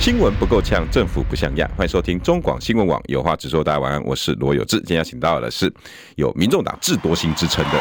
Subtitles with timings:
[0.00, 1.70] 新闻不够呛，政府不像样。
[1.76, 3.62] 欢迎收听中广新闻网有话直说。
[3.62, 4.78] 大家晚安，我是罗有志。
[4.78, 5.70] 今天要请到的是
[6.16, 7.78] 有民众党智多星之称的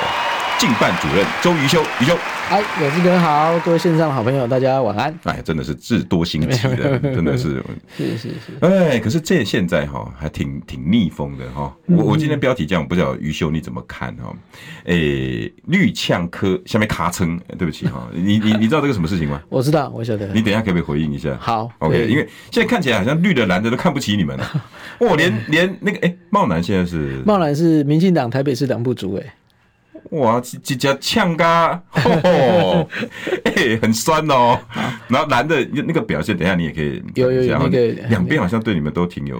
[0.60, 2.18] 竞办主任周瑜修，瑜修。
[2.50, 5.18] 哎，有志哥好，各位线上的好朋友，大家晚安。
[5.24, 7.64] 哎，真的是智多星级的， 真的是。
[7.96, 8.36] 是是是。
[8.60, 11.74] 哎，可是这现在哈还挺挺逆风的哈。
[11.86, 14.36] 我我今天标题这样，不知道瑜修你怎么看哈？
[14.84, 14.96] 哎，
[15.68, 19.42] 绿呛科下面卡称，对不起哈，你你你知道这个什么事情吗？
[19.48, 20.28] 我知道，我晓得。
[20.34, 21.38] 你等一下可不可以回应一下？
[21.40, 22.06] 好，OK。
[22.08, 24.64] 因为现在看起来好像绿的蓝的都看不起你们了。
[25.00, 29.26] 哇， 连连那个哎，茂南现在是茂南是民进党台北市党部主委。
[30.12, 31.82] 哇，这这呛嘎，
[33.44, 34.60] 哎，很酸哦。
[35.08, 39.40] 然后男的那个表现，等一下你也可以有有有那个两边好像对你们都挺有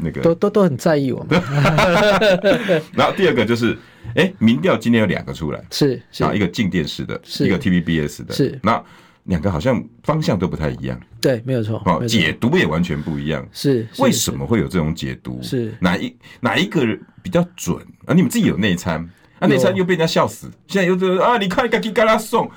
[0.00, 1.40] 那个，都都都很在意我们。
[2.94, 3.76] 然后第二个就是，
[4.14, 8.82] 哎，民调今天有两个出来，是啊，一个静电式的，一个 TVBS 的，是那。
[9.24, 11.82] 两个好像方向都不太一样，对，没有错。
[11.84, 13.86] 哦，解读也完全不一样，是。
[13.98, 15.38] 为什么会有这种解读？
[15.42, 16.80] 是哪一哪一个
[17.22, 17.76] 比较准？
[18.06, 19.06] 啊，你们自己有内参，
[19.38, 20.50] 啊，内参又被人家笑死。
[20.66, 22.50] 现在又说啊，你看你赶紧跟他送，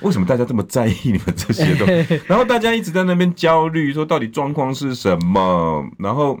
[0.00, 2.20] 为什么大家这么在意你们这些东西？
[2.26, 5.84] 然后大家一直在那边焦虑，说到底状况是什么？
[5.98, 6.38] 然后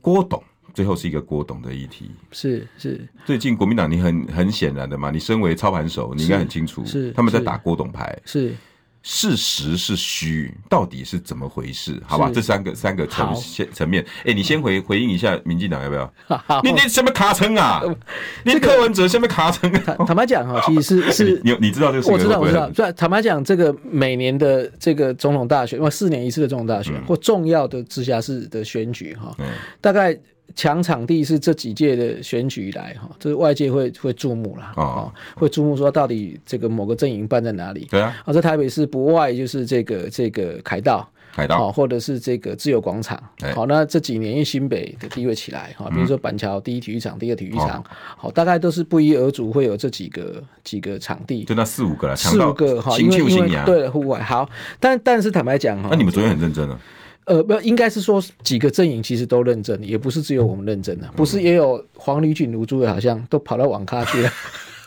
[0.00, 0.42] 郭董。
[0.74, 3.04] 最后是一个郭董的议题，是是。
[3.24, 8.54] 最近国民党，你很很显然的嘛，你身为操盘手，你应该很清楚，是他们在打郭董牌，是
[9.02, 12.02] 事实是虚，到底是怎么回事？
[12.06, 13.34] 好吧，这三个三个层
[13.72, 16.12] 层面，哎，你先回回应一下民进党要不要？
[16.62, 17.82] 你你什么卡称啊？
[18.44, 19.70] 你柯文哲什么卡称？
[20.06, 22.12] 坦白讲哈，其实是是，你你知道这个？
[22.12, 22.68] 我知道我知道。
[22.70, 29.34] 对，坦白讲，这个每年的这个总统大选，或四年一次的总统大选，或重要的直辖市的选举哈，
[29.80, 30.18] 大概。
[30.54, 37.86] 抢场地是这几届的选举以来哈，这是外界会会注目了啊，会注目说到底这个某个阵营办在哪里？
[37.90, 43.22] 对啊，啊，在台北市不外就是这个这个凯道，凯道，或者是这个自由广场。
[43.54, 47.84] 好，那这几年因为新北的地位起来哈，比如说板桥第一体育场、第二体育场，
[48.16, 54.48] 好，大概都是不一而足，会有这几个几个场地，就那四五个了，四五个哈，因为因为对户外好，
[54.80, 56.80] 但但是坦白讲哈，那你们昨天很认真啊。
[57.28, 64.30] 呃，不，应该是说几个阵营其实都认真，也不是只有我们认真的，不是也有黄吕锦如诸位好像都跑到网咖去了，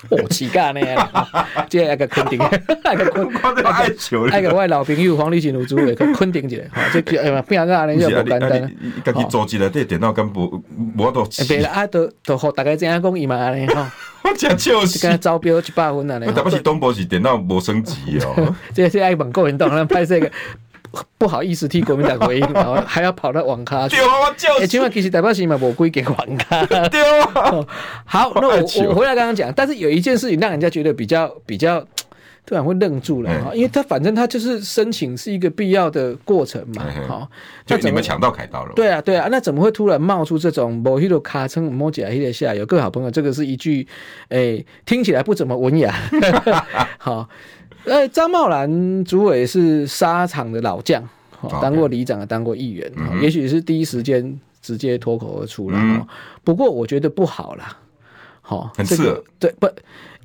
[0.09, 0.81] 哦，乞丐呢，
[1.69, 2.39] 这一个昆顶，
[2.83, 8.75] 那个昆，一个外老朋友黄吕锦如诸位去昆顶去了，哈，这哎呀，变个呢就不简单，
[9.05, 10.63] 自己做起来这电脑跟无
[10.97, 20.31] 无多，对了啊，都都好大概这样讲伊嘛安尼哈，我真笑死，跟招标一百分啊，特别是东部是电脑无升级哦， 这这爱问国民党咱拍这个。
[21.17, 23.95] 不好意思替国民党回应，然后还要跑到网咖去。
[23.95, 24.67] 对啊，就是。
[24.67, 26.65] 今晚其实台北市嘛，我归给网咖。
[26.65, 27.65] 对啊。
[28.05, 31.79] 好，那我我回来刚刚讲，但是有一件事情让人家觉得比较比较
[32.45, 37.29] 突然会愣住了哈，因为他反正他就是申请是一个必要的过程嘛，好，
[37.65, 38.73] 就你们抢到凯道了。
[38.75, 42.53] 对啊，对啊，那怎么会突然冒出这种某一个卡称摸起来一下？
[42.53, 43.87] 有各位好朋友，这个是一句
[44.29, 45.93] 诶，听起来不怎么文雅。
[46.97, 47.29] 好。
[47.85, 51.03] 呃，张茂兰主委是沙场的老将，
[51.61, 56.07] 当过里长，也当过议员，也许是第一时间直接脱口而出了。
[56.43, 57.77] 不过我觉得不好啦，
[58.41, 59.23] 好，很刺。
[59.39, 59.67] 对，不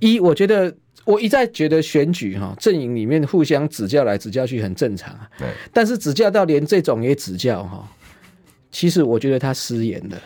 [0.01, 0.75] 一，我觉得
[1.05, 5.29] 我一再觉得选举哈阵营里面互相指教来指教去很正常啊。
[5.39, 7.89] 对，但是指教到连这种也指教哈，
[8.71, 10.17] 其实我觉得他失言了。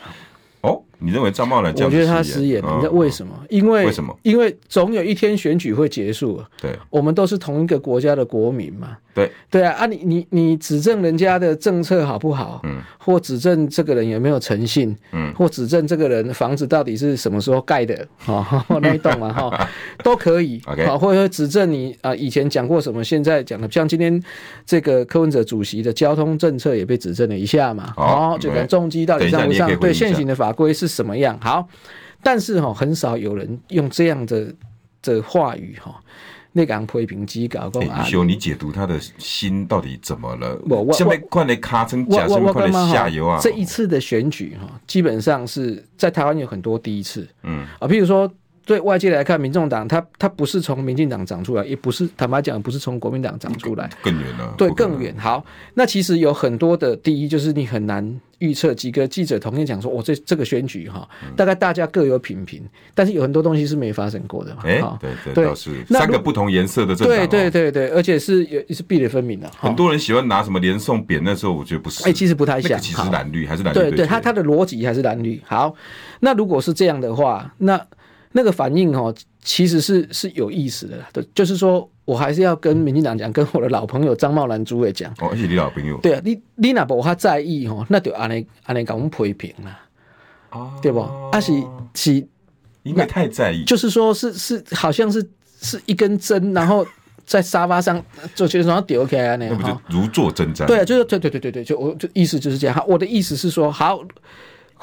[0.63, 0.83] 哦。
[1.01, 1.73] 你认为张茂兰？
[1.75, 3.33] 我觉得他失言，你知道为什么？
[3.49, 4.17] 因为为什么？
[4.23, 6.43] 因为总有一天选举会结束。
[6.61, 8.97] 对，我们都是同一个国家的国民嘛。
[9.13, 9.87] 对对啊啊！
[9.87, 12.61] 你你你指证人家的政策好不好？
[12.63, 14.97] 嗯，或指证这个人有没有诚信？
[15.11, 18.07] 嗯，或指证这个人房子到底是什么时候盖的？
[18.27, 18.47] 哦，
[18.81, 19.69] 那一栋嘛哈，
[20.05, 20.63] 都可以。
[20.65, 24.23] OK，好，或者指证你啊，以前讲过什么，现在讲的，像今天
[24.65, 27.93] 这个柯文哲主席的交通政策也被指证了一下嘛。
[27.97, 29.69] 哦，这个重机到底上不上？
[29.81, 31.39] 对现行的法规是什么样？
[31.41, 31.67] 好，
[32.23, 34.55] 但是哈，很少有人用这样的
[35.03, 35.99] 的话语哈，
[36.53, 38.03] 那个批评机搞过啊。
[38.05, 40.61] 修，你解读他的心到底怎么了？
[40.69, 43.39] 我我下面快来卡成假，下面快来下游啊！
[43.41, 48.31] 这一次的选举哈，基本上是在台湾有很多第一次，嗯啊，譬如说。
[48.71, 54.55] 对外界来看，民众党它它不是从民进党长出来，也不是坦白讲，不是从国民党长出来，更远了。
[54.57, 55.13] 对，更远。
[55.19, 55.45] 好，
[55.75, 58.73] 那其实有很多的第一，就是你很难预测。
[58.73, 62.63] 几个记者同样讲说，我、哦、这这个选举哈，大概大家各有品评，
[62.95, 64.63] 但是有很多东西是没发生过的嘛。
[64.65, 69.51] 哎、欸，对对，倒是三个不同颜色的政党，对对对对，而且是也是壁垒分明的。
[69.59, 72.05] 很多人喜欢拿什么连送扁，那时候我觉得不是。
[72.05, 73.81] 哎、欸，其实不太像，那个、其实蓝绿还是蓝绿。
[73.81, 75.43] 对对，他他的逻辑还是蓝绿。
[75.45, 75.75] 好，
[76.21, 77.85] 那如果是这样的话，那
[78.33, 79.13] 那个反应哦，
[79.43, 80.97] 其实是是有意思的。
[81.13, 85.11] 对，就是说我还是要跟民进党讲，跟我的老朋友张茂兰主委讲。
[85.19, 85.99] 哦，而且你老朋友。
[85.99, 89.81] 对啊，你你那不他在意哦，那就按呢按呢给我们批评啦。
[90.51, 91.01] 哦，对不？
[91.01, 91.53] 啊是
[91.95, 92.27] 是，
[92.85, 93.65] 应该太在意。
[93.65, 95.29] 就是说是是，好像是
[95.61, 96.87] 是一根针，然后
[97.25, 98.01] 在沙发上
[98.37, 99.59] 就觉得说丢开啊那样。
[99.61, 100.67] 那不就如坐针毡？
[100.67, 102.77] 对啊，就是对对对对对，就我就意思就是这样。
[102.77, 104.01] 好，我的意思是说好。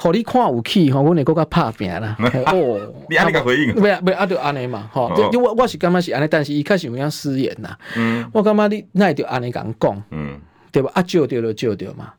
[0.00, 2.16] 好，你看有气吼，阮会搁较拍拼啦。
[2.46, 3.74] 哦，你安尼甲回应？
[3.74, 5.12] 不要不要，啊，就 安尼嘛，吼。
[5.42, 7.76] 我我是感觉是安尼，但是伊确实有影失言啦。
[7.96, 8.24] 嗯。
[8.32, 10.40] 我感觉你那会就安尼咁讲，嗯，
[10.70, 10.88] 对吧？
[10.94, 12.12] 啊，招着就招着嘛。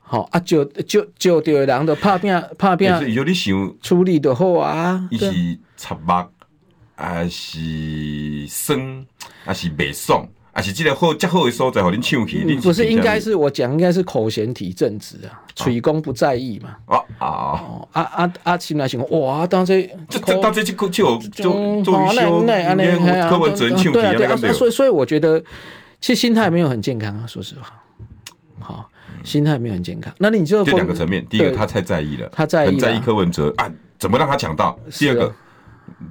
[0.00, 2.92] 吼，啊，招招招着的人就拍拼拍拼。
[2.98, 5.06] 是，有你想处理就好啊。
[5.12, 5.32] 伊是
[5.76, 6.12] 插目，
[6.96, 7.60] 还是
[8.48, 9.06] 酸，
[9.44, 10.26] 还是袂爽？
[10.52, 12.42] 啊，是这个好，较好的所在，互恁唱起。
[12.44, 16.76] 嗯、不是，应该是我讲，应该是口嫌体正直啊，嘴公不在意嘛。
[16.86, 18.58] 哦哦，啊啊啊！
[18.58, 21.42] 心内想，哇，当这这当这这就就就就
[22.12, 22.44] 修，
[23.28, 25.40] 柯文哲唱起啊，对啊，所以所以我觉得，
[26.00, 27.72] 其实心态没有很健康啊，说实话。
[28.58, 28.90] 好，
[29.22, 30.12] 心态没有很健康。
[30.18, 34.76] 那你就这两个层面，第一个他太在意了，他在意很在意柯文哲啊，怎么让他抢到？
[34.90, 35.32] 第二个。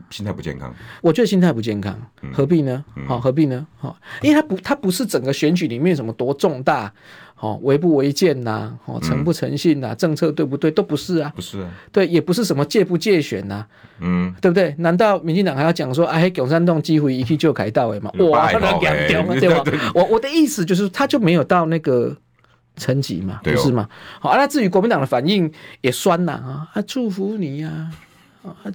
[0.10, 2.00] 心态不健康，我觉得心态不健康，
[2.34, 2.84] 何必呢？
[3.08, 3.66] 好、嗯，何必呢？
[3.78, 6.92] 好，因为他不，他不是整个选举里面什么多重大，
[7.36, 10.70] 好违不违建呐，好诚不诚信呐，政策对不对？
[10.72, 13.66] 都不是啊，不是啊，对，也不是什么借不借选呐，
[14.00, 14.74] 嗯，对不对？
[14.80, 18.12] 难道民进党还要讲说，哎，共产党机会一去就改到诶嘛？
[18.30, 19.64] 哇，他两两 对吧？
[19.94, 22.16] 我我的意思就是，他就没有到那个
[22.76, 23.88] 层级嘛，不是嘛？
[24.20, 27.70] 好，那至于国民党的反应也酸呐啊，啊，祝福你呀。
[27.70, 27.92] 啊，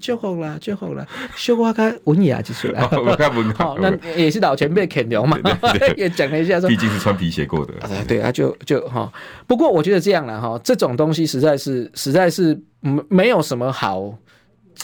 [0.00, 2.88] 祝福啦，祝福啦，说话较文雅就是啦。
[3.56, 5.38] 好，那也是老前辈肯聊嘛，
[5.96, 7.72] 也讲了一下说，毕竟是穿皮鞋过的。
[8.06, 9.10] 对啊，就就哈。
[9.46, 14.16] 不过我觉得这样了哈，这种东西实在是实在是没没有什么好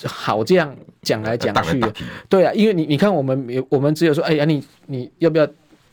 [0.06, 1.93] 好这样讲来讲去的。
[2.29, 5.44] 对啊，因为你你看我们我们只有说，哎呀，你你要不要？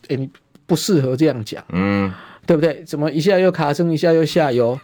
[0.07, 0.30] 哎，你
[0.66, 1.62] 不适合这样讲。
[1.69, 2.13] 嗯。
[2.48, 2.82] 对不对？
[2.86, 4.80] 怎么一下又卡升，一下又下游？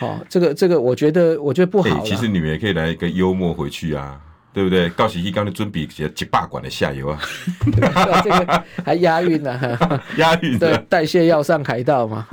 [0.00, 2.04] 哦，这个这个，我觉得我觉得不好。
[2.04, 4.18] 其实你们也可以来一个幽默回去啊，
[4.54, 4.88] 对不对？
[4.90, 7.18] 告喜一刚的尊比写几霸管的下游啊，
[8.22, 9.78] 这个还押韵呢，
[10.16, 10.58] 押韵。
[10.58, 12.26] 对，代谢要上海道嘛，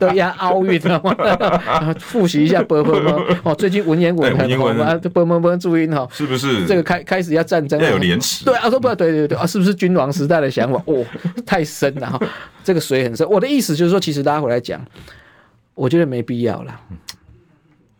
[0.00, 1.14] 都压奥运了嘛。
[2.00, 3.36] 复习一下， 啵啵啵。
[3.44, 6.66] 哦，最近文言文很火嘛，啵啵啵注音哈，是不是？
[6.66, 8.44] 这个开开始要战争，要有廉耻。
[8.44, 10.82] 对啊，说不对对对啊，是不是君王时代的想法？
[10.86, 11.04] 哦，
[11.46, 12.18] 太深了哈。
[12.64, 14.80] 这个水很深，我的意思就是说，其实大家回来讲，
[15.74, 16.80] 我觉得没必要了，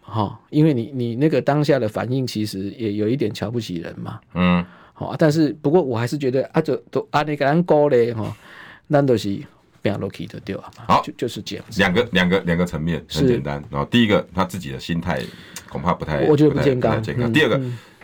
[0.01, 8.37] 好，因为你你那个当下的反应，其实也有一点瞧不起人嘛，嗯，好，但是不过我还是觉得啊，就都啊那个人高嘞哈，
[8.87, 9.41] 那都是
[9.83, 10.71] 变落去的对吧？
[10.87, 15.21] 好，就就是这样子，两个两个两个层面很简单，然后第一个他自己的心态
[15.69, 17.33] 恐怕不太，我觉得不健康，健康。
[17.33, 17.61] 第二个。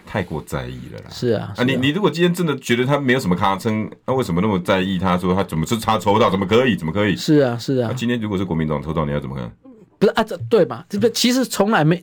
[0.09, 1.11] 太过在意了啦！
[1.11, 5.01] 是啊，啊，你你如果今天真的觉得他没有什么卡称，那为什么那么在意？
[5.01, 6.77] 他说他怎么是他抽到，怎么可以？
[6.77, 7.17] 怎么可以？
[7.17, 7.93] 是啊，是啊。
[7.93, 9.51] 今天如果是国民党抽到，你要怎么看？
[9.99, 10.85] 不是啊，这对嘛？
[10.89, 12.01] 这不其实从来没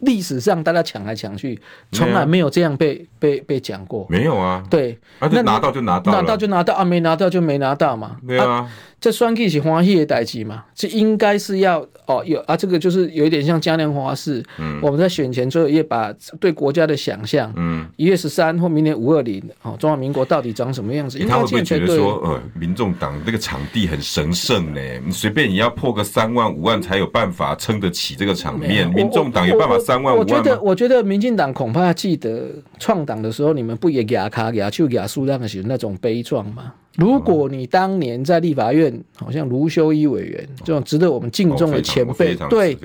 [0.00, 1.56] 历史上大家抢来抢去，
[1.92, 4.04] 从来没有这样被被被讲过。
[4.10, 8.16] 没有啊，对，那拿到就拿到，拿到就拿到啊，没拿到就没拿到嘛。
[8.26, 8.68] 对啊。
[9.04, 10.64] 这选举是欢喜的代际嘛？
[10.74, 14.42] 这应该是要哦，有啊，这个就是有一点像嘉年华式。
[14.58, 21.18] 嗯，我们在选前最后一页把对国家的想象，嗯，一月十三或明年五二零，哦，中华民国到底长什么样子？
[21.28, 24.80] 他会不会觉得说，呃，民众党这个场地很神圣呢？
[25.04, 28.88] 你随便你要破个三万五万才有办法撑得起这个场面。
[28.94, 30.34] 民众党有办法三万五万吗？
[30.38, 36.72] 我觉得，我觉得民进党恐怕记得创党的时候，你们不也牙卡牙就给苏让的时候那种悲壮吗？
[36.96, 42.78] 如果你当年在立法院，好像卢修一委员这种值得我们敬重的前辈，对，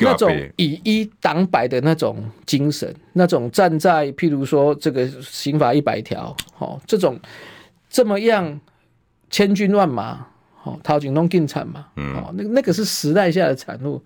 [0.00, 7.18] 那种以一挡百的那种精神，那种站在譬如说这个刑法一百条，哦，这种
[7.90, 8.58] 这么样
[9.28, 10.26] 千军万马，
[10.62, 14.02] 哦，掏金龙进产嘛，哦，那那个是时代下的产物。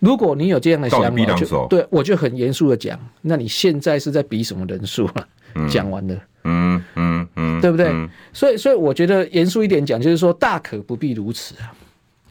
[0.00, 5.28] 如果你有这样的想法，就对我就很严肃的讲，那你现在是在比什么人数啊？
[5.68, 6.14] 讲完了。
[6.44, 7.88] 嗯嗯嗯，对不对？
[7.88, 11.72] 嗯、所以所以我觉得严肃一点讲，就是说大可不必如此啊。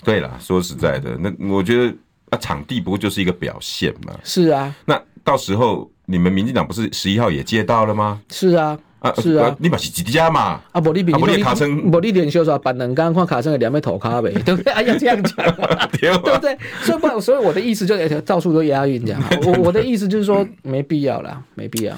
[0.04, 1.96] 对啦，说实在的，那我觉得
[2.30, 4.14] 啊，场地不过就是一个表现嘛。
[4.24, 8.22] 是啊，那到时候你们民进党不是十一号也接到了吗？
[8.30, 8.78] 是啊。
[9.02, 10.62] 啊，是啊，你嘛是几家嘛？
[10.72, 14.72] 啊，无你比，啊，无你卡称，无你连续说办两工，看卡称的两边头卡呗， 对不对？
[14.74, 15.36] 哎呀，这样讲，
[16.00, 16.56] 对不对？
[16.84, 19.20] 所以不，所以我的意思就是到处都押韵这样。
[19.46, 21.96] 我我的意思就是说，没必要啦，没必要。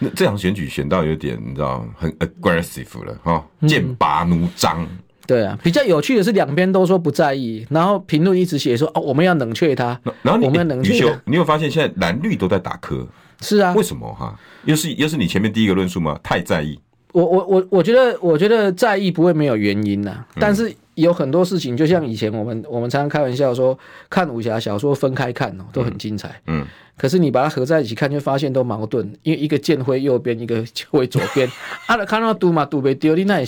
[0.00, 4.84] 那这场选举选到有点，你知道，很 aggressive 了哈，剑拔弩张。
[5.26, 11.16] 对啊，比较有趣的是，两边都说不在意，然后评论一直写说哦，我们要冷却他，然后你我们要冷却。
[11.24, 13.06] 你有发现现在蓝绿都在打磕？
[13.40, 14.36] 是啊，为什么哈？
[14.66, 16.18] 又是又是你前面第一个论述吗？
[16.22, 16.78] 太在意。
[17.12, 23.78] 我我我我觉得我觉得在意不会没有原因呐，但是有很多事情，就像以前我们我们常常开玩笑说，
[24.10, 26.40] 看武侠小说分开看哦，都很精彩。
[26.48, 26.66] 嗯，
[26.96, 31.48] 可是你把它合在一起看，就发现都矛盾，因为一个剑挥右边，一个挥左边，
[31.86, 33.40] 啊，看到赌嘛赌被丢的那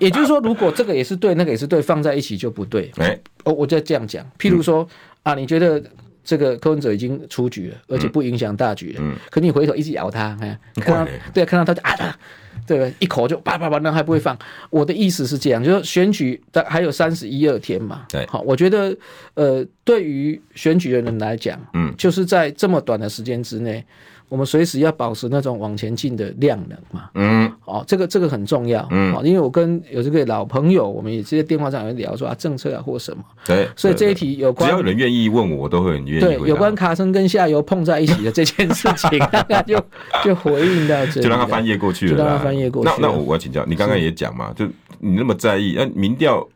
[0.00, 2.90] 也就是说，如果这个也是对，那个也是对，放在一起就不对。
[2.96, 4.24] 哎，哦，我就这样讲。
[4.38, 4.88] 譬如说
[5.22, 5.82] 啊，你觉得
[6.24, 10.38] 这个柯文哲已经出局了，而且不影响大局了，嗯，可你回头一直咬他，
[10.76, 12.18] 看到对，看到他就啊。
[12.64, 14.38] 对，一口就叭叭叭，那还不会放。
[14.70, 18.04] 我的意思是这样，就是选举的还有三十一二天嘛。
[18.08, 18.96] 对，好，我觉得
[19.34, 23.84] 呃，对于选举的人来讲，嗯，就是在这么短的时间之内。
[24.32, 36.20] 我们随时要保持那种往前进的量能嘛，嗯，哦，这个这个很重要，嗯，因为我跟有这个老朋友，我们也直接电话上有聊说啊，政策啊或什么，对，所以这一题有关，只要有人愿意问我，我都会很愿意。
[36.20, 39.78] 对，有关卡森跟下游碰在一起的这件事情，大 概就
[40.24, 42.90] 就回应到这，就让他翻页过去了，就让他翻页过去。
[42.90, 44.64] 那那我我要请教，你刚刚也讲嘛，就
[44.98, 46.48] 你那么在意，那民调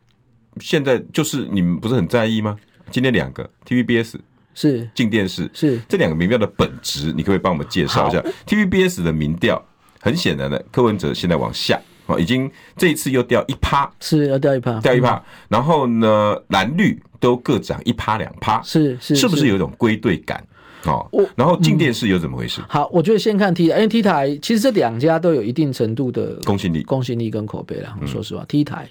[0.61, 2.57] 现在就是你们不是很在意吗？
[2.91, 4.15] 今天两个 TVBS。
[4.57, 9.63] 是进电视是这两个民调的本质，你可不可以帮我们介绍一下？TVBS 的民调
[10.01, 15.23] 很显然的，柯文哲现在往下啊，已经这一次又掉一趴，是要掉一趴，掉一趴。
[15.49, 20.43] 然后呢，蓝绿都各涨一趴两趴，是是，是不是有一种归队感？
[20.85, 22.63] 哦，然后进电视又怎么回事？
[22.67, 27.95] 好，我觉得先看 T 台，因为 T 台其实这两家都有一定程度的公信力、公信力跟口碑啦。
[28.07, 28.89] 说实话，T 台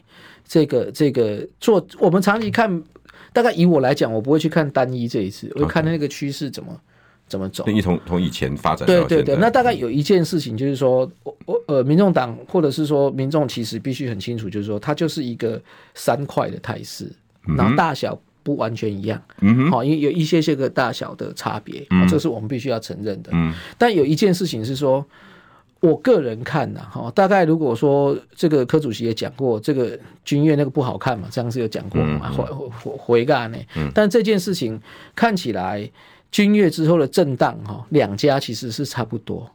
[0.48, 2.84] 这个这个做我们长期看。
[3.36, 6.80] 大概以我来讲，我不会去看单一这一次，我会看那个趋势怎么
[7.27, 7.65] 怎么走。
[7.68, 9.36] 你从从以前发展，对对对。
[9.36, 15.62] 那大概有一件事情就是说，我我呃，民众党或者是说民众其实必须很清楚，就是说它就是一个
[15.94, 17.12] 三块的态势，
[17.58, 23.32] 然后大小不完全一样，嗯好，因为有一些些个大小的差别，这是我们必须要承认的。
[23.34, 25.06] 嗯，但有一件事情是说。
[25.86, 33.58] 我个人看呐，哈，大概如果说这个柯主席也讲过，这个君悦那个不好看嘛，这样子有讲过嘛，回回回干呢。
[33.94, 34.82] 但这件事情
[35.13, 35.88] 看起来，
[36.32, 39.48] 君悦之后的震荡哈，两家其实是差不多。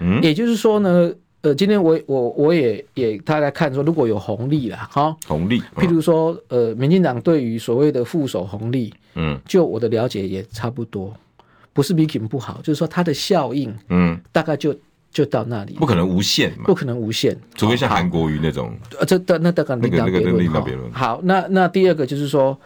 [0.00, 11.14] 嗯，也就是说呢，呃，今天我我我也也大概看说，如果有红利了哈，红利，譬如说呃，民进党对于所谓的副手红利，嗯，就我的了解也差不多，
[11.72, 14.74] 不是比 Kim 不好，就是说它的效应，嗯，大概就。
[15.10, 18.76] 就到那里，不可能无限嘛，不可能无限，除非像韩国瑜那种。
[18.98, 20.92] 呃，这那那当然另当别论。
[20.92, 22.56] 好，那那第二个就是说，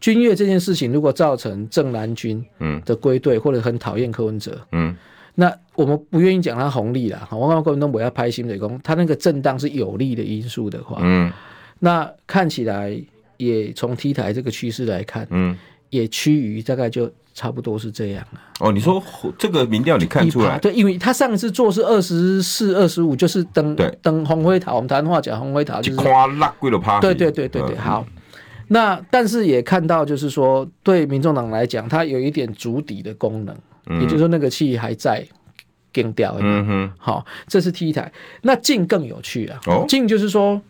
[0.00, 4.96] 君悦这件事情如果造成正蓝军嗯的归队，或者很讨厌柯文哲嗯，
[5.34, 7.28] 那我们不愿意讲他红利了。
[7.30, 11.30] 我刚刚郭文东我要拍新水工，他那个震荡是有利的因素的话，嗯，
[11.78, 12.98] 那看起来
[13.36, 15.56] 也从 T 台这个趋势来看，嗯，
[15.90, 17.10] 也趋于大概就。
[17.40, 18.36] 差不多是这样啊。
[18.60, 19.02] 哦，你说
[19.38, 20.58] 这个民调你看出来？
[20.58, 24.74] 对，因为他上一次做是二十四、二十五，就是等等红灰塔。
[24.74, 27.00] 我们台湾话讲红灰塔就是夸辣贵了趴。
[27.00, 28.04] 对对对对对，好。
[28.68, 33.56] 那但是也看到，就是说对民众党来讲，它有一点足底的功能，
[33.98, 35.26] 也就是说那个气还在
[35.94, 36.36] 更掉。
[36.40, 38.12] 嗯哼，好，这是 T 台。
[38.42, 40.60] 那镜更有趣啊，镜就是说。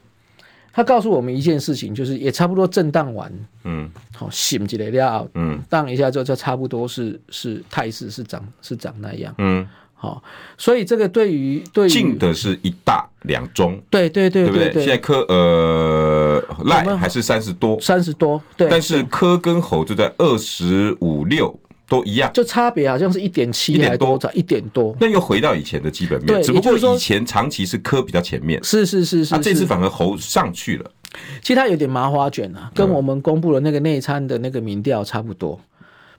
[0.72, 3.32] 他告诉我们一件事情，就是也差不多震荡完，
[3.64, 10.22] 嗯，好醒起来了，嗯，荡一下之后就差不多是是态势是长是长那样，嗯，好，
[10.56, 17.78] 所以这个对于对于进的是一大两中，对对对对对，现在科呃赖还是三十多。
[17.80, 21.59] 三十多，对，但是科跟猴就在二十五六。
[21.90, 24.96] 都一样，就差别好像是一点七一点多少，一点多。
[25.00, 30.90] 那又回到以前的基本面，只不过以前长期是科比较前面，是是是是，那这次反而猴上去了。
[31.42, 35.60] 其实它有点麻花卷啊，跟我们公布的那个内参的那个民调差不多。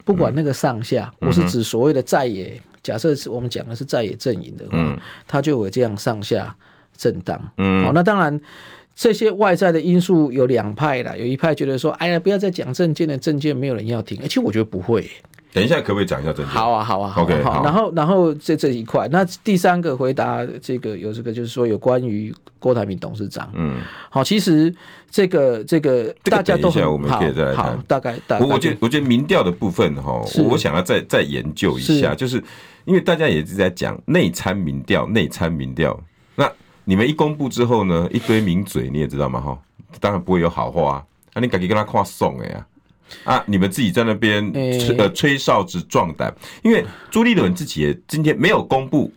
[0.04, 6.54] 不管那个上下，我是指所谓的在野，假设是我们讲的是在野阵营的话，它就有这样上下
[6.98, 7.40] 震荡。
[7.58, 8.38] 嗯，好，那当然
[8.94, 14.20] 这些外在的因素有两派啦，有一派觉得说，哎呀，不要再讲政见的政见没有人要听。
[14.24, 15.10] 其实我觉得不会。
[15.54, 16.48] 等一下可不可以讲一下证件？
[16.48, 17.26] 好啊，好啊，好啊。
[17.26, 17.64] OK，好。
[17.64, 23.50] 然后，然后这这一块，那第三个回答这个有这个就是说有关于郭台铭董事长。
[23.54, 24.74] 嗯，好，其实
[25.10, 27.78] 这个这个大家都很我们可以再来谈。
[27.88, 28.46] 大概，大概。
[28.46, 32.42] 我觉得我觉得民调的部分哈，我想要再再研究一下，就是
[32.86, 36.00] 因为大家也是在讲内参民调，内参民调。
[36.36, 36.50] 那
[36.86, 39.42] 你们一公布之后呢，一堆名嘴你也知道嘛？
[39.42, 39.60] 哈，
[40.00, 41.04] 当然不会有好话啊。
[41.34, 42.66] 那你赶紧跟他跨送哎呀！
[43.24, 43.44] 啊！
[43.48, 49.12] 你们自己在那边吹呃吹哨子壮胆，因为朱立伦自己也今天没有公布，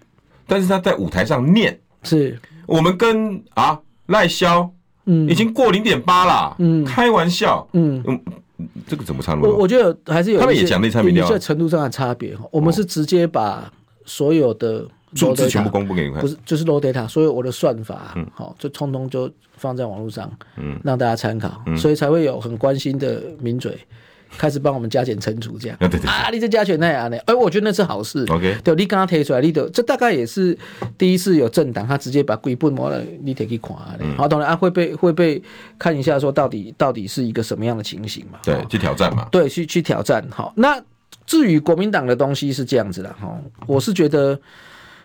[0.47, 2.39] 但是他在舞台上念，是。
[2.67, 4.71] 我们跟啊赖萧
[5.07, 5.29] 嗯。
[5.29, 8.03] 已经过零点八了，嗯，开玩笑，嗯。
[8.07, 8.21] 嗯，
[8.87, 9.53] 这个怎么差那么多？
[9.53, 12.45] 我我觉得还是有他们也讲内参民调，在程度上的差别哈。
[12.51, 13.73] 我们是直接把
[14.05, 19.31] 所有的数字全部公布给你看，不是就是 low data，所以我的算法，嗯，好，就通通就。
[19.57, 23.79] 放在网络上，嗯，让大家参考，嗯，所以才会有很关心的名嘴
[24.37, 27.17] 开始帮我们加减乘除，这样，啊，对对，对啊，你这加权那样呢？
[27.27, 30.59] 哎，我觉得那是好事，OK，对，你刚刚提出来，你的这大概也是
[30.99, 35.41] 第一次有政党他直接把鬼本摸了，你得去看，嗯，好，当然啊会被会被
[35.79, 38.41] 看一下，说到底到底是一个什么样的情形嘛？
[38.43, 39.29] 对，去挑战嘛？
[39.31, 40.27] 对，去去挑战。
[40.31, 40.83] 好，那
[41.27, 44.37] 至于国民党的东西是这样子的哈，我是觉得。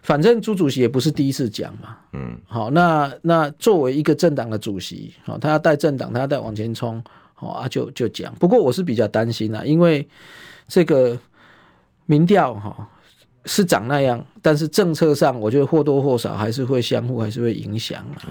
[0.01, 7.03] 反正朱主席也不是第一次讲嘛，嗯，好，那那作为一个政党的主席，好，他要带政党，他要带往前冲，
[7.33, 8.33] 好啊，就就讲。
[8.35, 10.07] 不过我是比较担心啊，因为
[10.67, 11.17] 这个
[12.05, 12.89] 民调哈
[13.43, 18.23] 是长那样，但是政策上我觉得或多或少还是会相互还是会影响啊。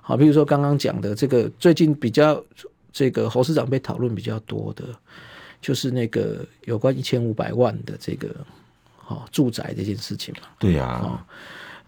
[0.00, 2.42] 好，比如说刚刚讲的这个最近比较
[2.92, 4.84] 这个侯市长被讨论比较多的，
[5.60, 8.28] 就是那个有关一千五百万的这个。
[9.08, 11.00] 哦，住宅这件事情嘛，对呀、啊。
[11.02, 11.18] 哦，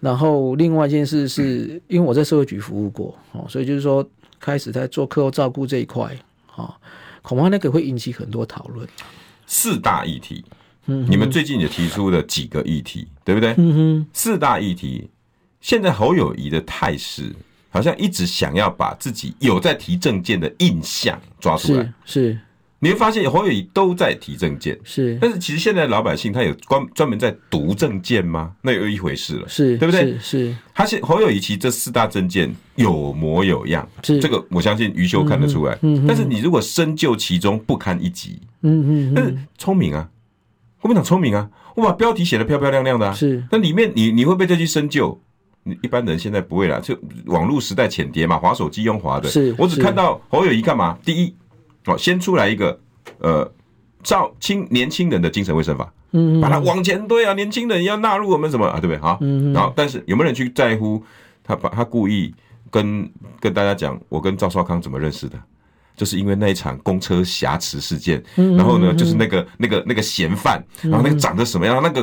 [0.00, 4.05] 然后另外一件事是因为我在社会局服务过，哦，所以就是说
[4.39, 6.17] 开始在做课后照顾这一块，
[6.57, 6.75] 哦，
[7.21, 8.89] 恐怕那个会引起很多讨论。
[9.47, 10.43] 四大议题，
[10.87, 13.55] 嗯，你们最近也提出了几个议题，对不对？
[13.59, 15.11] 嗯哼，四大议题，
[15.61, 17.35] 现在侯友宜的态势
[17.69, 22.39] 好像一直想要把自己有在提政见的印象抓出来，是。
[22.80, 28.52] 是你会发现侯友谊都在提证件，是，但是其实现在老百姓他有专专门在读证件吗？
[28.62, 30.12] 那有一回事了，是对不对？
[30.12, 35.78] 是，是他现侯友谊其实这四大证件有模有样，是这个我相信余修看得出来。
[35.82, 38.40] 嗯，但是你如果深究其中，不堪一击。
[38.62, 40.08] 嗯嗯，但是聪明啊，
[40.80, 45.21] 国民党聪明啊，我把标题写得漂漂亮亮的啊，是，那里面你你会不会再去深究？
[45.64, 49.28] 你一般人现在不会啦，就网络时代浅碟嘛，滑手机用滑的。
[49.28, 50.97] 是，我只看到侯友谊干嘛？
[51.04, 51.34] 第一。
[51.86, 52.78] 哦，先出来一个，
[53.19, 53.50] 呃，
[54.02, 58.99] 照青年轻人的精神卫生法，嗯，把它往前推啊，年轻人要纳入我们什么啊，对不对？
[58.99, 61.02] 好，嗯，然后但是有没有人去在乎
[61.43, 62.34] 他把他故意
[62.71, 65.38] 跟跟大家讲，我跟赵少康怎么认识的？
[65.97, 72.02] 就是因为那一场公车挟持事件，然后呢，就是那个那个那个嫌犯，然后那个长得什么样，那个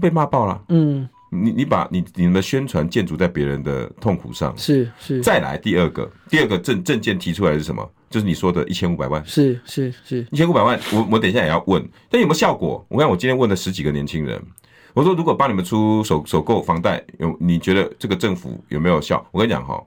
[0.00, 1.08] 被骂爆了，嗯。
[1.30, 5.20] 你你把你你们的宣传建筑在别人的痛苦上，是是。
[5.20, 7.86] 再来第二个，第二个证证件提出来是什么？
[8.10, 10.78] 就是你说的一千五百万，是是是，一千五百万。
[10.92, 12.84] 我我等一下也要问，但有没有效果？
[12.88, 14.40] 我看我今天问了十几个年轻人，
[14.94, 19.24] 我说如果帮你们出首首购房贷，有你觉得这个政府有没有效？
[19.30, 19.82] 我跟你讲哈，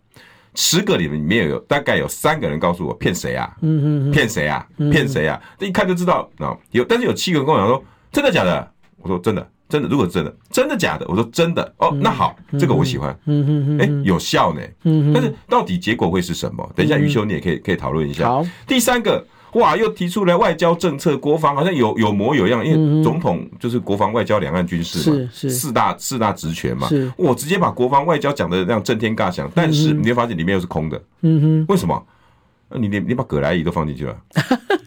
[0.55, 3.55] 十个里面里面有大概有三个人告诉我骗谁啊？
[3.61, 4.67] 嗯嗯，骗谁啊？
[4.91, 5.41] 骗谁啊？
[5.57, 8.71] 这一看就知道啊，有，但是有七个人跟我讲说真的假的？
[8.97, 9.49] 我说真的。
[9.71, 11.05] 真的，如果真的，真的假的？
[11.07, 11.73] 我说真的。
[11.77, 16.69] 哦，那好，这个我喜欢，嗯嗯嗯，哎，有效呢，嗯，但是到底结果会是什么？
[16.75, 18.27] 等一下，余修你也可以可以讨论一下。
[18.27, 25.49] 好，第三个，哇，又提出来外交政策、国防，好像有有模有样，因为总统就是国防、外交、两岸、军事嘛，是是。
[25.49, 32.03] 四大四大职权嘛，是，我直接把国防、外交讲的那样震天尬响，但是你会发现里面又是空的，嗯哼，为什么？
[32.73, 34.15] 你你你把葛莱仪都放进去了。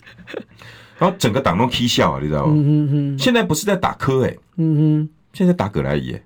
[0.98, 2.54] 然后整个党都踢笑啊，你知道吗？
[3.18, 6.22] 现在不是在打柯诶，嗯哼，现在打葛莱仪诶，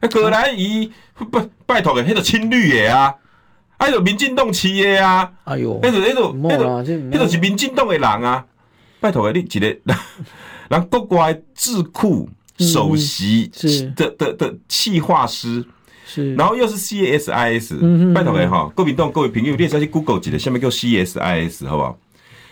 [0.00, 3.14] 哎，葛莱仪不拜托诶，那个青绿诶啊，
[3.78, 6.64] 还有民进党企业啊，哎呦，那个那个那个
[7.10, 8.44] 那个是民进党的人啊，
[9.00, 9.76] 拜托诶，你一个
[10.70, 12.28] 人国外智库
[12.58, 13.48] 首席
[13.94, 15.64] 的的的企划师，
[16.06, 21.98] 是，然后又是 CSIS，拜托诶哈，国民党各位朋友，你再去 Google 几个，下面叫 CSIS，好不好？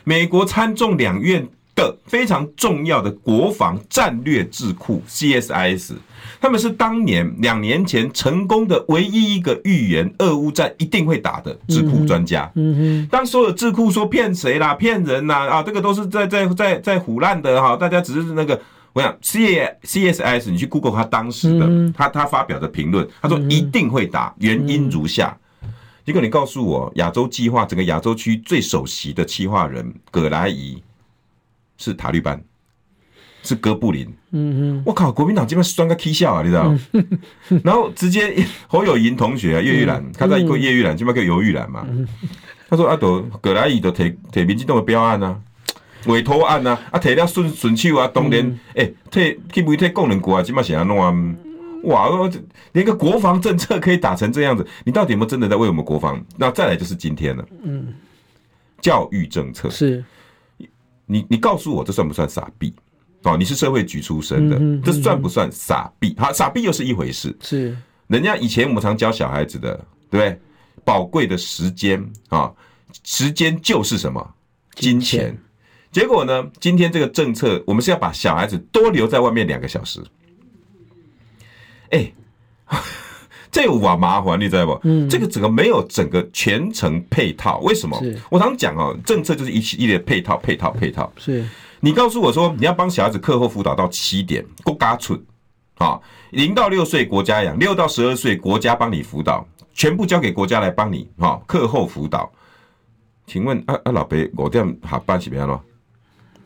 [0.08, 5.94] 美国参众两院的非常重要的国防战略智库 CSIS，
[6.40, 12.48] 他们是当年两年前成功的唯一一个预言俄乌战一定会打的智库专家。
[12.54, 18.58] 嗯哼，当所有智库说骗谁啦、骗人啦啊，这个都是在在在在唬烂的哈，大家只是那个，
[18.92, 25.36] 我想 CSIS，你去 Google 他当时的他他发表的评论，他说一定会打，原因如下。
[26.06, 30.80] 结果你告诉我，亚洲计划整个亚洲区最首席的企划人葛莱仪
[31.76, 32.40] 是塔利班，
[33.42, 34.06] 是哥布林。
[34.30, 36.72] 嗯嗯，我靠，国民党这边酸个 K 笑啊，你知道？
[37.64, 41.84] 然后直接侯友宜同学啊，叶玉兰，他在一个叶玉兰，这边叫游玉兰嘛。
[42.68, 45.40] 他说：“阿朵葛莱伊都提提民进党的标案啊，
[46.06, 51.12] 委托案啊，啊提了顺顺手啊，当年诶，提去不提功能国啊，基本上弄啊，
[51.86, 52.08] 哇，
[52.72, 56.24] 连个国防政策可以打成这样子，你到底有没有真的在为我们国防？
[56.36, 57.94] 那再来就是今天了，嗯，
[58.80, 60.04] 教育政策是，
[61.06, 62.74] 你你告诉我这算不算傻逼？
[63.22, 66.14] 哦，你是社会局出身的，这算不算傻逼？
[66.18, 67.76] 好，傻逼又是一回事，是，
[68.08, 69.74] 人家以前我们常教小孩子的，
[70.10, 70.40] 对不对？
[70.84, 72.52] 宝贵的时间啊，
[73.02, 74.34] 时间就是什么
[74.74, 75.36] 金钱？
[75.90, 76.46] 结果呢？
[76.60, 80.00] 今天这个政策，我们是要把小孩子多留在外面两个小时。
[81.90, 82.12] 哎，
[83.50, 84.80] 这有瓦麻烦，你知道不？
[84.84, 88.00] 嗯，这个整个没有整个全程配套，为什么？
[88.30, 91.12] 我常讲哦，政策就是一系列配套、配套、配套。
[91.16, 91.44] 是
[91.80, 95.16] 你告诉我说，你要帮小孩子课后辅导到七点，国家出
[95.76, 99.46] 啊，零到六岁国家养，六到十二岁国家帮你辅导。
[99.74, 102.32] 全部交给国家来帮你哈，课后辅导。
[103.26, 105.62] 请问啊啊，老伯，我这样下班是怎样咯？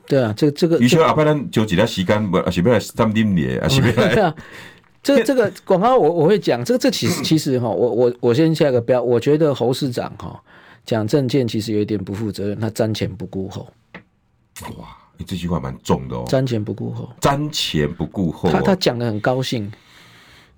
[0.09, 0.81] 对啊，这这个。
[0.81, 3.95] 于是阿伯咱就几条时间，不是不是三点年，是不是？
[5.03, 10.43] 这个这个广告我我会讲，这个这其实其实哈，我我我先下个标，我觉得侯市长哈
[10.85, 13.67] 讲政见其实有一点不负责任，他瞻前不顾后。
[14.79, 16.25] 哇，你这句话蛮重的哦。
[16.29, 18.51] 瞻前不顾后，瞻前不顾后。
[18.51, 19.71] 他他讲的很高兴。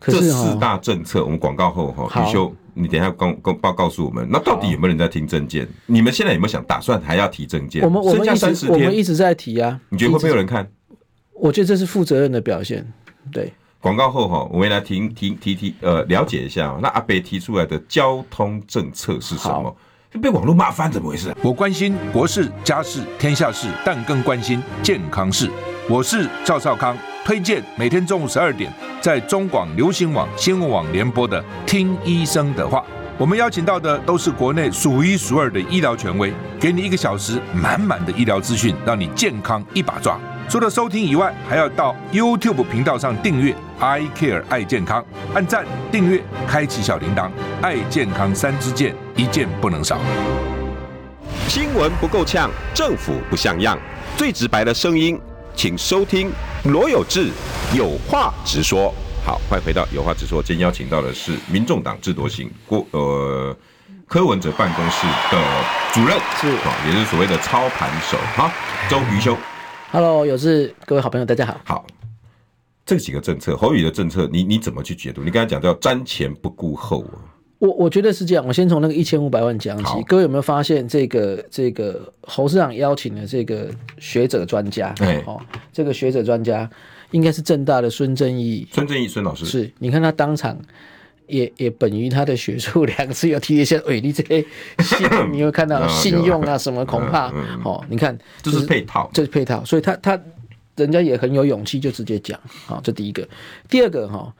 [0.00, 5.68] 可是这四大政策，我们广告后哈，宇修，你等一下告告报告诉我们，那到底有没有人在听政见？
[5.86, 7.84] 你们现在有没有想打算还要提政见？
[7.84, 9.80] 我们我们一直我们一直在提啊。
[9.90, 10.68] 你觉得会不会有人看？
[11.34, 12.84] 我觉得这是负责任的表现。
[13.30, 13.52] 对，
[13.82, 19.76] 广告后哈，我们来提提提提呃了解一下，那阿北提出来的交通政策是什么？
[20.22, 21.34] 被网络骂翻怎么回事？
[21.42, 25.50] 我关心国事、家事、天下事，但更关心健康事。
[25.90, 26.96] 我是赵少康。
[27.24, 32.78] 推荐每天中午十二点在中广流行网、新闻网联播的《听医生的话》，
[33.16, 40.18] 我们邀请到的都是国内数一数二的医疗权威，给你一个小时满满的医疗资讯，让你健康一把抓。
[40.52, 47.30] 除了收听以外，还要到 YouTube 频道上订阅 “I Care 爱健康”，按赞、订阅、开启小铃铛，
[47.62, 49.98] 爱健康三支箭，一件不能少。
[51.48, 53.78] 新闻不够呛，政府不像样，
[54.18, 55.18] 最直白的声音。
[55.56, 56.30] 请收听
[56.64, 57.30] 罗有志
[57.74, 58.92] 有话直说。
[59.24, 60.42] 好，欢迎回到有话直说。
[60.42, 63.56] 今天邀请到的是民众党智多星郭呃
[64.06, 65.42] 柯文哲办公室的
[65.94, 68.18] 主任，是啊，也是所谓的操盘手。
[68.36, 68.52] 哈，
[68.90, 69.34] 周瑜修。
[69.94, 71.60] Hello，有志，各位好朋友，大家好。
[71.66, 71.86] 好，
[72.86, 75.22] 这几个政策，侯宇的政策，你你怎么去解读？
[75.22, 77.20] 你刚才讲叫瞻前不顾后啊。
[77.58, 80.02] 我我觉得是这样，我先从那个一千五百万讲起。
[80.06, 84.94] 各位有没有发现，这个这个侯市长邀请的这个学者专家？
[84.96, 85.38] 对哦，
[85.74, 86.66] 这个学者专家
[87.10, 88.66] 应该是正大的孙正义。
[88.72, 90.58] 孙正义，孙老师是，你看他当场
[91.32, 94.44] 也也本于他的学术两个字，有提一些伪力这些
[94.78, 97.32] 信，你会看到 信用啊什么，恐怕
[97.64, 100.20] 哦，你看这是配套，这是配套，所以他他
[100.76, 102.38] 人家也很有勇气，就直接讲。
[102.66, 103.26] 好，这第一个，
[103.68, 104.32] 第二个哈。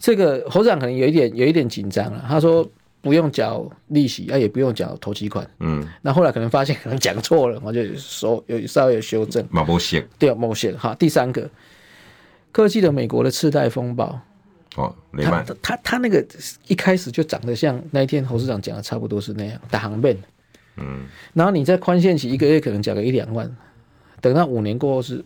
[0.00, 2.64] 这个侯市长可能有一点有一点紧张了，他说
[3.00, 10.94] 不用缴利息，啊也不用缴投期款，嗯，那后来可能发现可能讲错了，我就说有稍微有修正，马某险，对，某险哈。
[10.94, 11.50] 第三个，
[12.52, 14.20] 科技的美国的次贷风暴，
[14.78, 16.24] 哦，雷曼，他他他那个
[16.68, 20.16] 一开始就长得像那一天侯市长讲的差不多是那样，打航便，
[20.76, 21.00] 嗯，
[21.34, 23.50] 然后你在宽限期一个月可能缴个一两万，
[24.20, 25.24] 等到五年过后是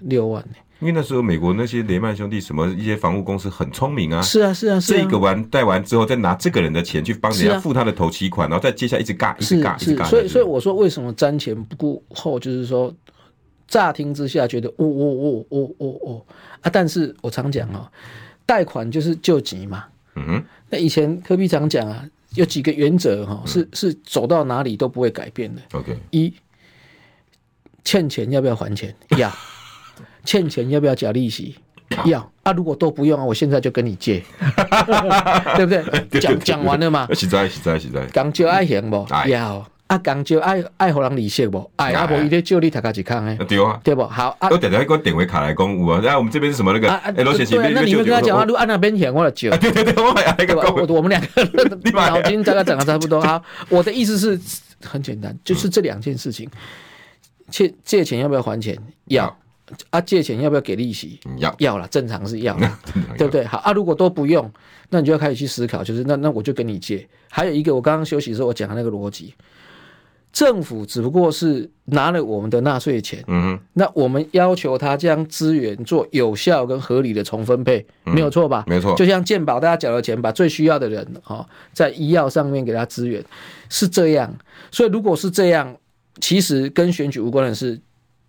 [0.00, 0.44] 六万。
[0.78, 12.94] 因为那时候美国那些雷曼兄弟什么一些房屋公司很聪明啊，是啊是啊，是啊，这个完贷完之后再拿这个人的钱去帮人家付他的头期款，啊、然后再接下来一直尬一直尬一直尬，所以所以我说为什么瞻前不顾后，就是说
[13.66, 16.26] 乍听之下觉得哦哦哦哦哦哦
[16.60, 17.90] 啊，但是我常讲啊，
[18.46, 22.02] 贷款就是救急嘛，嗯哼，那以前柯 P 常讲啊，
[22.34, 26.32] 有几个原则哈，是是走到哪里都不会改变的，OK，一
[27.84, 28.94] 欠钱要不要还钱？
[29.18, 29.30] 要。
[30.24, 31.54] 欠钱要不要缴利息？
[32.04, 32.50] 要啊！
[32.52, 34.20] 如果都不用啊，我现在就跟你借，
[35.56, 35.70] 对不
[36.10, 36.20] 对？
[36.20, 37.06] 讲讲完了吗？
[37.14, 39.06] 实在实在实在，讲就爱行不？
[39.28, 39.96] 要啊！
[39.98, 41.70] 讲就爱爱互人利息不？
[41.76, 44.04] 哎，啊不，伊咧借你头家一空诶，对啊，对不？
[44.04, 44.48] 好啊！
[44.50, 46.02] 我等下个电话卡来讲，有啊！
[46.04, 46.90] 哎，我们这边是什么那个？
[46.90, 49.50] 哎，罗先生，那你们跟他讲啊，如果按那边钱，我就借。
[49.58, 53.40] 对对对，我还那个，我我们两个 脑筋大概讲的差不多啊。
[53.68, 54.38] 我的意思是
[54.84, 56.48] 很简单，就是这两件事情，
[57.48, 58.76] 借借钱要不要还钱？
[59.06, 59.36] 要。
[59.90, 61.18] 啊，借钱要不要给利息？
[61.38, 62.56] 要要了，正常是 要，
[63.18, 63.44] 对不对？
[63.44, 64.48] 好啊，如果都不用，
[64.90, 67.04] 那你就要开始去思考，就是那那我就跟你借。
[67.28, 69.34] 还有一个，我刚刚休息的时候我讲的那个逻辑，
[70.36, 78.62] 政府只不过是拿了我们的纳税钱，嗯哼，那我们要求他将资源做有效跟合理的重分配，没有错吧？
[78.66, 83.24] 没错，就像健保，大家缴了钱，把最需要的人哈，在医药上面给他资源，
[83.70, 84.30] 是这样。
[84.70, 85.74] 所以如果是这样，
[86.20, 87.80] 其实跟选举无关的是。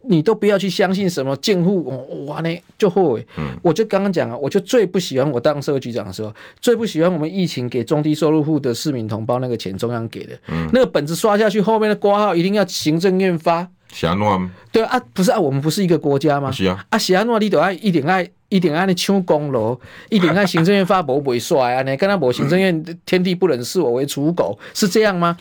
[0.10, 3.28] 你都不要去相信什么建户，哇呢就后悔。
[3.38, 13.68] 嗯，我就刚刚讲啊，我就最不喜欢我当社会局长的时候，最不喜欢我们疫情给中低收入户的市民同胞那个钱中央给的，嗯，那个本子刷下去后面的挂号一定要行政院发。
[13.90, 14.40] 霞诺
[14.72, 16.52] 对啊，不是啊，我们不是一个国家吗？
[16.52, 19.78] 是啊，啊霞诺你都爱一点爱一定爱那抢功劳，
[20.10, 21.82] 一定爱行政院发不会帅啊？
[21.84, 25.38] 你跟他我行政院天地不仁，视我为刍狗，是这样吗？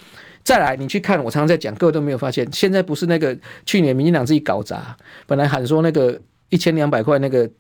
[0.46, 6.16] 再来，你去看，我常常在讲，各位都没有发现，现在不是那个去年民进党自己搞砸，本来喊说那个
[6.50, 7.50] 一千两百块那个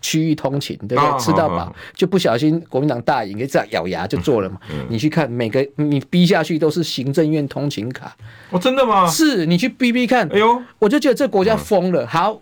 [0.00, 1.04] 区域通勤，对不对？
[1.04, 4.60] 哦、吃到饱，哦、就不小心国民党大赢，这样咬牙就做了嘛。
[4.70, 8.16] 嗯、你去看每个你逼下去都是行政院通勤卡，
[8.50, 9.08] 哦，真的吗？
[9.08, 12.06] 是，你去逼逼看，哎呦，我就觉得这国家疯了。
[12.06, 12.40] 好。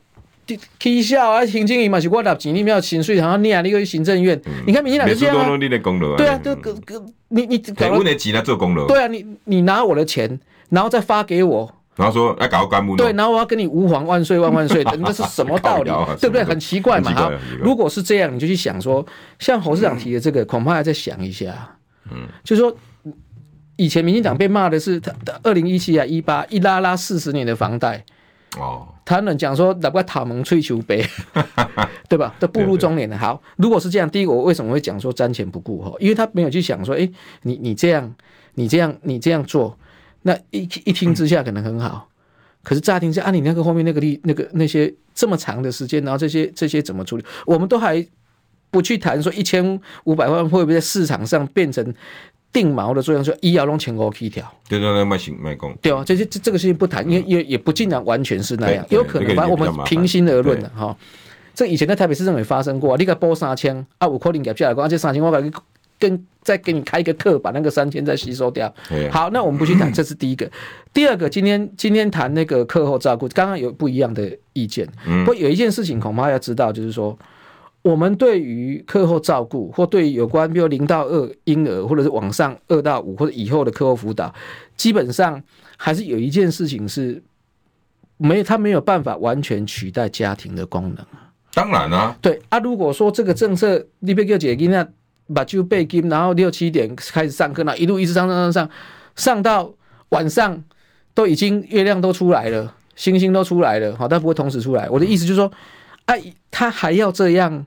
[0.79, 1.45] 踢笑啊！
[1.47, 5.49] 行政院嘛是我拿钱，你没有薪水，然后你啊，你个行政院，你看民进党是这样啊？
[6.17, 8.87] 对啊，这个个你你搞了的钱来做功劳。
[8.87, 10.39] 对啊，你你拿我的钱，
[10.71, 12.97] 然后再发给我，然后说要搞干部。
[12.97, 15.91] 对，然后我要跟你吾皇万岁万万岁的， 那是什么道理？
[16.21, 16.45] 对不对？
[16.45, 17.13] 很奇怪嘛。
[17.15, 19.05] 好，如果是这样，你就去想说，
[19.39, 21.77] 像侯市长提的这个，恐怕要再想一下。
[22.11, 22.77] 嗯，就是说，
[23.77, 28.05] 以前民进党被骂的是他二零一七啊一八一拉拉四十年的房贷。
[28.59, 31.05] 哦，他们讲说哪个塔蒙吹球杯，
[32.09, 32.35] 对吧？
[32.39, 33.19] 都步入中年了。
[33.19, 35.97] 好，如果是这样，第一个我为什么会讲说瞻前不顾后？
[35.99, 37.13] 因为他没有去想说，哎、欸，
[37.43, 38.15] 你你这样，
[38.55, 39.77] 你这样，你这样做，
[40.23, 42.09] 那一一听之下可能很好，
[42.63, 47.25] 可是乍听之下，啊，你那个后面那个力那个那些这么长的时间，然后这些这些怎么处理？
[47.47, 48.07] 我们都还
[48.71, 51.95] 不去谈说一千五百万会不会在市场上变成。
[52.55, 59.51] 定锚的作用是医药用前后起跳，对对对，卖行卖工，对啊，这些这这个事情不谈，因为也也不尽然完全是那样，有可能反正。
[59.51, 60.97] 我们平心而论的哈，
[61.53, 65.43] 这以前在台北市政府发生过，你给拨三千啊，五块零给下来，而且三千我把
[65.99, 68.73] 跟再给你开一个课，把那个三千再吸收掉。
[69.11, 70.49] 好，那我们不去谈，这是第一个。
[70.93, 74.89] 第二个，今天今天谈那个课后照顾，刚刚有不一样的意见，
[75.25, 77.19] 不过有一件事情恐怕要知道，就是说。
[77.85, 84.35] 我们对于课后照顾，或对于有关，比如零到二婴儿，或者是往上二到五或者以后的课后辅导，
[84.75, 85.43] 基本上
[85.77, 87.23] 还是有一件事情是
[88.17, 91.07] 没，他没有办法完全取代家庭的功能。
[91.53, 94.89] 当然啊，对啊，如果说这个政策你别叫姐姐那
[95.35, 98.71] 把就背金，然后六七点开始上课，那一路一直上上上上
[99.15, 99.71] 上到
[100.09, 100.65] 晚上，
[101.13, 104.89] 都已经月亮都出来了，星星都出来了，好，但不会同时出来。
[104.89, 105.53] 我的意思就是说，
[106.07, 107.67] 哎、啊，他还要这样。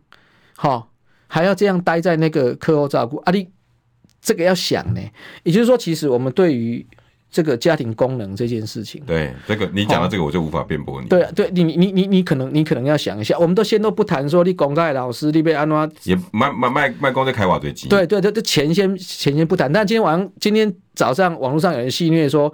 [0.57, 0.89] 好，
[1.27, 3.31] 还要这样待在那个课后照顾啊？
[3.31, 3.47] 你
[4.19, 4.99] 这个要想呢，
[5.43, 6.83] 也就是说，其实我们对于
[7.29, 11.07] 这个家庭功能这件事情，对这个你讲到这个，我就无法辩驳你。
[11.07, 13.37] 对啊，对你，你，你，你可能，你可能要想一下。
[13.37, 17.87] 我们都先都不谈说你公开老师你被安怎也卖卖卖卖公在开挖掘机。
[17.87, 19.71] 对对对，这钱先钱先不谈。
[19.71, 22.51] 但今天晚上，今天早上网络上有人戏谑说。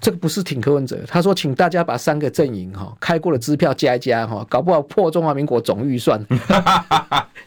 [0.00, 6.20] 这个不是挺柯文哲，他说，请大家把三个阵营哈开过的支票加一加哈，搞不好破中华民国总预算。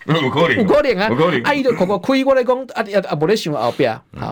[0.07, 1.41] 五可能，五可能啊，五可能。
[1.43, 4.27] 阿姨就口口亏过来讲，啊啊啊，不得想后边好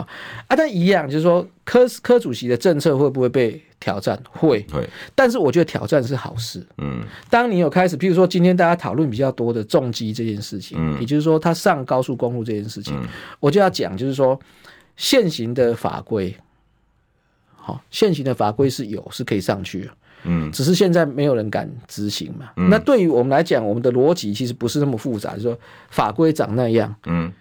[0.48, 4.20] 啊，但一样就是说，柯柯主席的政策会不会被挑战？
[4.32, 4.90] 会，会。
[5.14, 6.66] 但是我觉得挑战是好事。
[6.80, 7.04] 嗯。
[7.30, 12.98] 当你有开始，譬如说今天大家讨论比较多的重机这件事情，嗯，也就是说他上高速公路这件事情，
[13.40, 14.40] 我就要讲，就是说
[14.96, 16.36] 现行的法规。
[17.66, 19.92] 好，现行的法规是有，是可以上去的，
[20.26, 22.52] 嗯，只是现在没有人敢执行嘛。
[22.58, 25.58] 嗯、那对于我们来讲，我们的逻辑其实不是那么复杂，就是说
[25.90, 27.34] 法规长那样，嗯，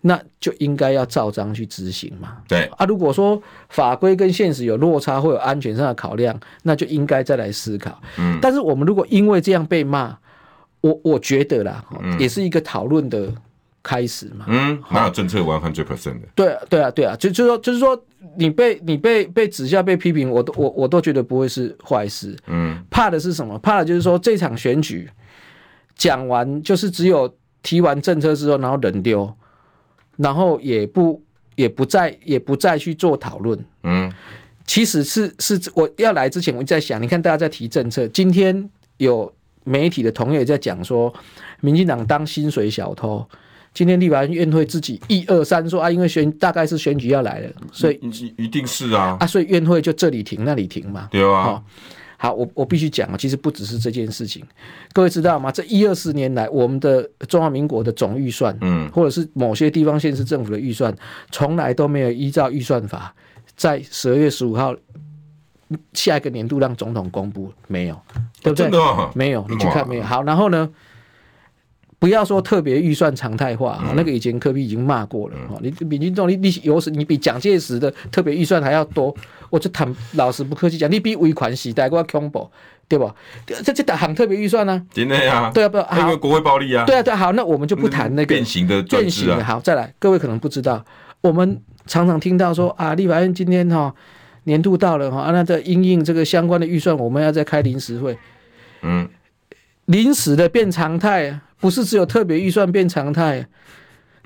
[0.00, 2.36] 那就应该要照章去执行嘛。
[2.46, 2.70] 对。
[2.76, 8.00] 啊，如果说法规跟现实有落差，会有安全上的考量，那就应该再来思考。
[8.18, 10.16] 嗯，但是我们如果因为这样被骂，
[10.80, 13.32] 我我觉得啦，嗯、也是一个讨论的
[13.82, 14.44] 开始嘛。
[14.48, 16.28] 嗯，哪有政策完全100%的？
[16.34, 18.04] 对啊，对啊，对啊，就就是说，就是说。
[18.36, 22.34] 你被你被被指下被批评，我都我我都觉得不会是坏事。
[22.46, 23.58] 嗯，怕的是什么？
[23.58, 25.10] 怕的就是说这场选举
[25.96, 27.30] 讲完，就是只有
[27.62, 29.30] 提完政策之后，然后人丢，
[30.16, 31.20] 然后也不
[31.56, 33.58] 也不再也不再去做讨论。
[33.82, 34.10] 嗯，
[34.66, 39.30] 其实是是我要来之前我在想，你看大家在提政策，今天有
[39.64, 41.12] 媒体的同业在讲说，
[41.60, 43.28] 民进党当薪水小偷。
[43.74, 51.08] 今天立法院院会自己一二三说啊，因为选大概是选举要来了，所以一一定是啊啊，所以院会就这里停那里停嘛。
[51.10, 51.46] 对啊。
[51.46, 51.62] 哦、
[52.18, 54.44] 好，我我必须讲啊，其实不只是这件事情，
[54.92, 55.50] 各位知道吗？
[55.50, 60.94] 这一二十年来，我们的中华民国的总预算，嗯，或者是某些地方县市政府的预算，
[61.30, 63.14] 从来都没有依照预算法，
[63.56, 64.74] 在十二月十五号
[65.94, 67.98] 下一个年度让总统公布，没有，
[68.42, 68.68] 对不对？
[68.78, 70.02] 哦、没有，你去看没有？
[70.02, 70.68] 好，然后呢？
[72.02, 75.36] 不要说特别预算常态化，嗯、那个以前科比已经骂过了。
[75.48, 79.14] 嗯、你比民众你你有时你比蒋介石的特别预算还要多，
[79.50, 82.50] 我就坦老实不客气讲，你比尾款时代还要恐怖，
[82.88, 83.14] 对吧？
[83.46, 84.84] 这这行特别预算呢？
[84.92, 85.48] 真的呀？
[85.54, 86.84] 对啊，不，因为国会暴力啊。
[86.84, 89.44] 对啊，对，好，那我们就不谈那个变形的变形的。
[89.44, 90.84] 好，再来，各位可能不知道，
[91.20, 93.94] 我们常常听到说啊，立法院今天哈
[94.42, 98.18] 年度到了哈，那在因应这个相关的预算，我们要再开临时会。
[98.82, 99.08] 嗯，
[99.86, 101.40] 临时的变常态。
[101.62, 103.46] 不是只有特别预算变常态，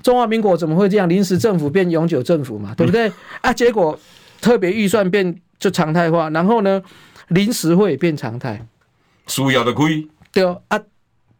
[0.01, 1.07] 中华民国怎么会这样？
[1.07, 3.11] 临时政府变永久政府嘛，对不对？
[3.41, 3.99] 啊，结果
[4.41, 6.81] 特别预算变就常态化，然后呢，
[7.27, 8.65] 临时会变常态，
[9.27, 10.07] 输要的亏。
[10.33, 10.81] 对哦，啊，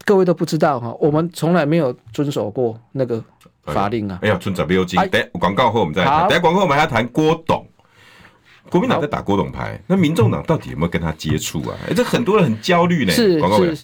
[0.05, 3.23] 各位都不知道哈，我们从来没有遵守过那个
[3.63, 4.19] 法令啊。
[4.21, 6.29] 哎呀，村长不要紧，等广告后我们再谈。
[6.29, 7.67] 等广告后我们还要谈郭董，
[8.69, 11.77] 国民党在打郭董牌，那民众党到底有没有跟他接触啊？
[11.89, 13.13] 哎，这很多人很焦虑呢。
[13.13, 13.77] 是广告是。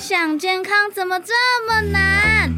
[0.00, 1.32] 想健康怎么这
[1.68, 2.52] 么难？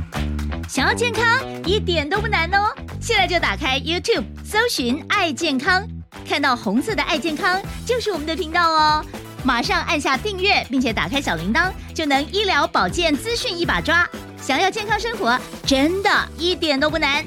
[0.68, 1.24] 想要健康
[1.64, 2.68] 一点都不难哦！
[3.00, 5.82] 现在就打开 YouTube，搜寻“爱健康”，
[6.28, 9.04] 看到红色的“爱健康”就是我们的频道哦。
[9.44, 14.06] 马上按下订阅，并且打开小铃铛，就能医疗保健资讯一把抓。
[14.40, 17.24] 想要健康生活，真的一点都不难，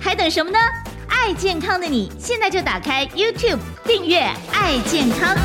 [0.00, 0.58] 还等什么呢？
[1.10, 4.20] 爱健康的你，现在就打开 YouTube 订阅
[4.54, 5.36] “爱健康”。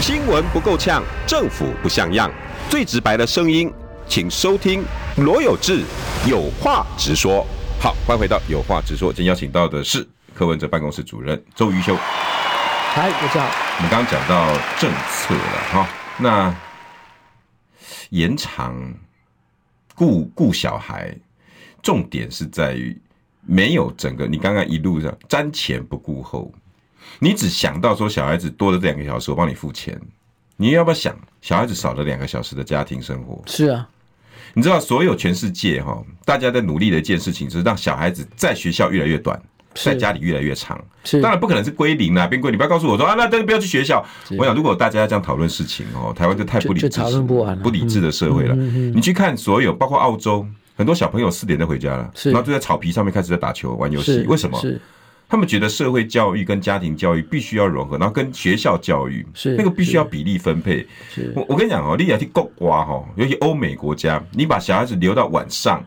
[0.00, 2.30] 新闻不够呛，政府不像样。
[2.68, 3.72] 最直白的声音，
[4.08, 4.82] 请收听
[5.18, 5.84] 罗有志
[6.26, 7.46] 有话直说。
[7.78, 9.12] 好，欢迎回到有话直说。
[9.12, 11.94] 今天邀请到的是柯文哲办公室主任周瑜修。
[11.96, 13.50] 嗨，大家好。
[13.76, 14.46] 我们刚刚讲到
[14.78, 16.54] 政策了哈，那
[18.10, 18.74] 延长
[19.94, 21.14] 顾顾小孩，
[21.82, 23.00] 重点是在于
[23.52, 26.50] 没有整个你刚刚一路上瞻前不顾后，
[27.18, 30.00] 你只想到说小孩子多了这两个小时，我帮你付钱。
[30.56, 33.42] 你要不要想，小孩子少了两个小时的家庭生活？
[33.46, 33.86] 是啊，
[34.54, 39.38] 你知道，所有全世界哈，大家在努力的一件事情，是让小孩子在学校越来越短，
[39.74, 40.82] 在家里越来越长。
[41.04, 42.54] 是，当然不可能是归零啊，变归零。
[42.54, 44.02] 你不要告诉我说啊，那都不要去学校。
[44.38, 46.88] 我想，如果大家要这样讨论事情哦，台湾就太不理智，
[47.62, 48.54] 不理智的社会了。
[48.54, 54.24] 你去看所有，包括澳洲，很多小朋友四点就回家了，然后就在草皮上面开始在打球、玩游戏。
[54.26, 54.60] 为什么？
[55.28, 60.86] 他们觉得社会教育跟家庭教育必须要融合，然后跟学校教育是那个必须要比例分配。
[61.08, 65.82] 是我我跟你讲哦，你要去国瓜哈，尤其欧美国家，你把小孩子留到晚上，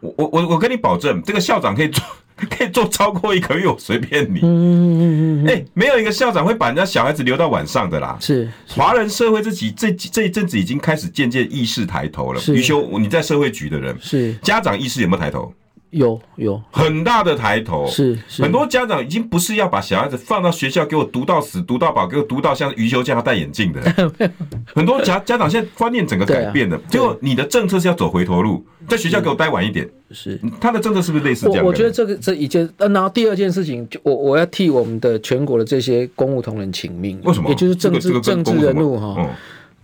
[0.00, 2.04] 我我我我跟你保证，这个校长可以做
[2.48, 4.40] 可以做超过一个月，我随便你。
[4.42, 8.16] 嗯嗯嗯哎，没有一个校长会把人家小孩子留到晚上的啦。
[8.20, 12.40] 是华人社会这几这这一阵子已经开始渐渐意识抬头了。
[12.48, 15.52] 余修，你在社会局的人，是家长意识有没有抬头？
[15.90, 16.60] 有有。
[16.70, 18.42] 很大的抬头，是，是。
[18.42, 23.80] 很多家长已经不是要把小孩子放到学校给我读到死读到饱，给我读到像余修这样戴眼镜的，
[24.74, 31.64] 很多家家长现在观念整个改变了，啊、结果你的政策是要走回头路，在学校给我待晚一点，是他的政策是不是类似这样？
[31.64, 37.48] 我觉得这个这一件，然后第二件事情，就我我要替我们的全国的这些公务同仁请命，为什么？
[37.48, 39.28] 也就是政治、政治人物哈。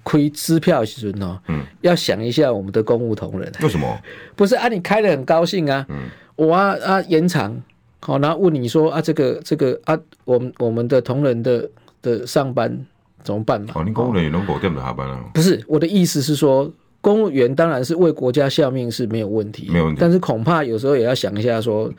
[0.06, 3.52] 亏支票的时候，嗯，要想一下我们的公务同仁。
[3.60, 3.98] 为什么？
[4.36, 6.04] 不是啊，你开的很高兴啊，嗯，
[6.36, 7.60] 我啊啊延长，
[7.98, 11.68] 好，然后问你说啊，这个这个啊，我们我们的同仁的
[12.02, 12.78] 的上班
[13.24, 13.72] 怎么办嘛？
[13.74, 15.24] 哦，你公务人员能保证的下班啊？
[15.34, 21.92] 不是，我的意思是说，公务员当然是为国家效命是没有问题，没有问题，但是恐怕有时候也要想一下说，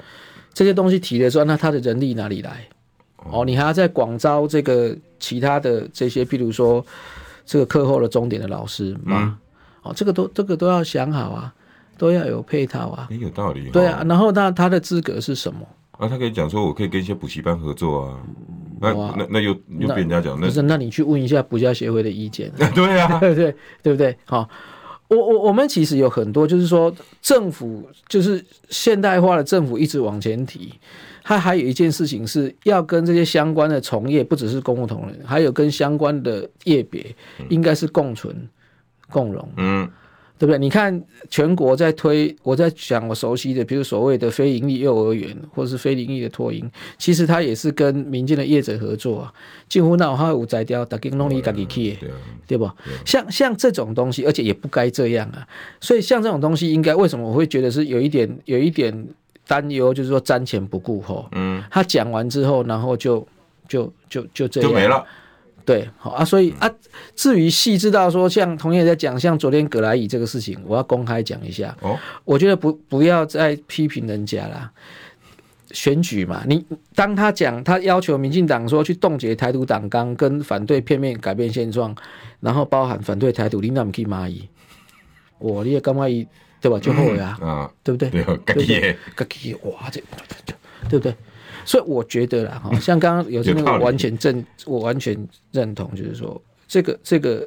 [0.53, 2.65] 这些东西提的时候，那他的人力哪里来？
[3.29, 6.85] 哦，你还要在广招这个其他的这些，譬如说。
[7.47, 9.15] 这个课后的钟点的老师吗？
[9.17, 9.37] 嗯、
[9.83, 11.51] 哦，这个都这个都要想好啊，
[11.97, 13.07] 都要有配套啊。
[13.09, 13.71] 也有道理。
[13.71, 15.65] 对啊，然后那他的资格是什么？
[15.93, 18.19] 啊，他可以讲说，我可以跟一些补习班合作啊。
[18.79, 20.61] 那那那又又被人家讲，那，那不是？
[20.61, 22.51] 那你去问一下补教协会的意见。
[22.75, 24.15] 对啊，对对对不对？
[24.25, 24.49] 好、哦，
[25.07, 30.73] 我我我们其实有很多，就是说政府就是现代化的政府一直往前提。
[31.27, 37.05] 他还有一件事情是要跟这些相关的从业，不只是公务同仁，还有跟相关的业别，
[37.49, 38.33] 应该是共存
[39.09, 39.85] 共荣，嗯，
[40.39, 40.57] 对不对？
[40.57, 49.33] 你看全国在推，我在讲我熟悉的，比如所谓的非营利幼儿园，或是非营利的托婴，其实他也是跟民间的业者合作啊。
[49.67, 51.97] 近乎那还有摘掉，大家弄你自己去，
[52.47, 52.71] 对不？
[53.05, 55.45] 像像这种东西，而且也不该这样啊。
[55.81, 59.07] 所以像这种东西，应该为什么我会觉得是有一点，有一点。
[59.47, 63.25] 担忧就是说瞻前不顾后，嗯，他讲完之后，然后就
[63.67, 64.69] 就就就这样。
[64.69, 65.05] 就没了，
[65.65, 66.69] 对，好啊，所以啊，
[67.15, 74.71] 至于细致到说，像同学在讲，像昨天葛莱仪这个事情，我要公开讲一下，哦，我觉得不不要再批评人家啦，
[75.71, 81.95] 选举嘛，你当他讲他要求民进党说去冻结台独党纲跟反对片面改变现状，
[82.39, 84.47] 然后包含反对台独，你那么可以骂伊？
[85.39, 86.25] 我你也干嘛伊
[86.61, 86.79] 对吧？
[86.79, 88.09] 就后悔啊，啊，对不对？
[88.09, 88.23] 对，
[88.55, 90.01] 自己自己哇，这
[90.89, 91.13] 对不对？
[91.65, 95.17] 所以我觉得啦，哈，像刚刚有些那个完全正，我完全
[95.51, 97.45] 认同，就是说这个这个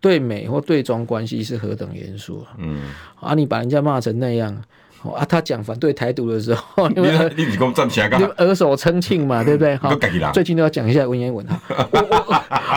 [0.00, 2.54] 对美或对中关系是何等严肃啊！
[2.58, 4.54] 嗯，啊，你把人家骂成那样，
[5.02, 8.28] 啊，他讲反对台独的时候，你们你你给我站起来干嘛？
[8.38, 9.76] 耳手称庆嘛，对不对？
[9.78, 9.92] 哈，
[10.32, 11.88] 最近都要讲一下文言文 哈。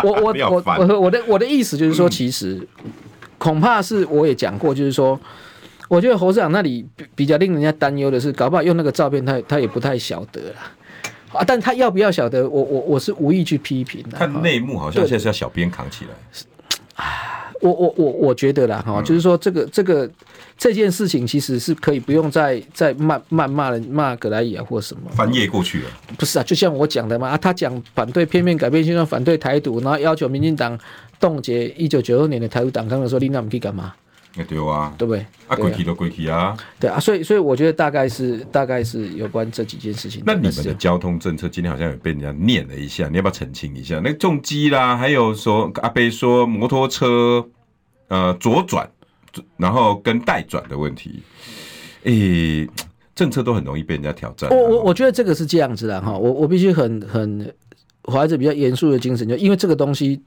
[0.03, 2.67] 我我我我我我的我的意思就是说，其实
[3.38, 5.19] 恐怕是我也讲过，就是说，
[5.90, 10.72] 我觉得侯市长那里比比较令人家担忧的是，搞不好用那个照片，他他也不太晓得啦。
[11.34, 11.44] 啊！
[11.46, 12.48] 但他要不要晓得？
[12.50, 14.18] 我我我是无意去批评的。
[14.18, 16.12] 看内幕好像现在是要小编扛起来。
[16.96, 20.10] 啊，我我我我觉得啦，哈、嗯，就是说这个这个
[20.58, 25.86] 这件事情其实是可以不用再再骂骂骂人骂葛莱仪啊或什么翻页过去了。
[26.18, 30.78] 不是啊，就像我讲的嘛，啊，他讲反对片面改变现状，反对台独，然后要求民进党
[31.20, 33.94] 冻结一九九二年的台独党纲的时候，你那么可以干嘛？
[34.44, 35.26] 对啊，对不对？
[35.48, 36.56] 啊，过去都过去啊。
[36.80, 40.22] 对啊，所以所以我觉得大概是大概是有关这几件事情。
[40.26, 43.96] 那你们的交通政策今天好像也被人家念了一下，你要不要澄清一下？
[44.04, 47.46] 那个重机啦，还有说阿贝说摩托车
[48.08, 48.90] 呃左转，
[49.58, 51.22] 然后跟待转的问题，
[52.04, 52.68] 诶，
[53.16, 54.50] 政策都很容易被人家挑战。
[54.50, 57.54] 我我我觉得这个是这样子的哈，我我必须很很
[58.06, 60.22] 怀着比较严肃的精神，就因为这个东西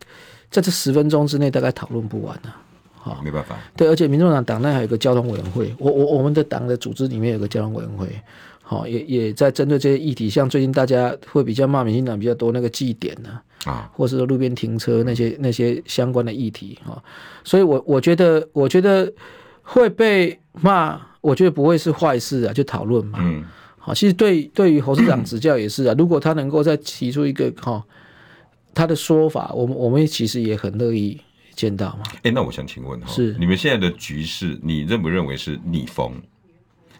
[0.51, 2.61] 在这十分钟之内大概讨论不完啊。
[3.05, 3.59] 好，没办法。
[3.76, 8.07] 对，而且民众党党内还有一个交通委员会，我我我们的党的组织里面有个交通委员会，
[8.62, 17.03] 好，也也在针对这些议题，像最近大家会比较骂民进党比较多那个祭典呢，啊，或是说路边停车那些那些相关的议题哈，
[17.42, 19.12] 所以我我觉得我觉得
[19.62, 23.42] 会被骂，我觉得不会是坏事啊，就讨论嘛，嗯，
[23.78, 27.82] 好，其实对对于侯市长指教也是啊，如果他能够再提出一个哈
[28.72, 31.20] 他的说法，我们我们其实也很乐意。
[31.55, 32.03] 见到吗？
[32.22, 36.14] 哎，那我想请问哈，是你们现在的局势，你认不认为是逆风？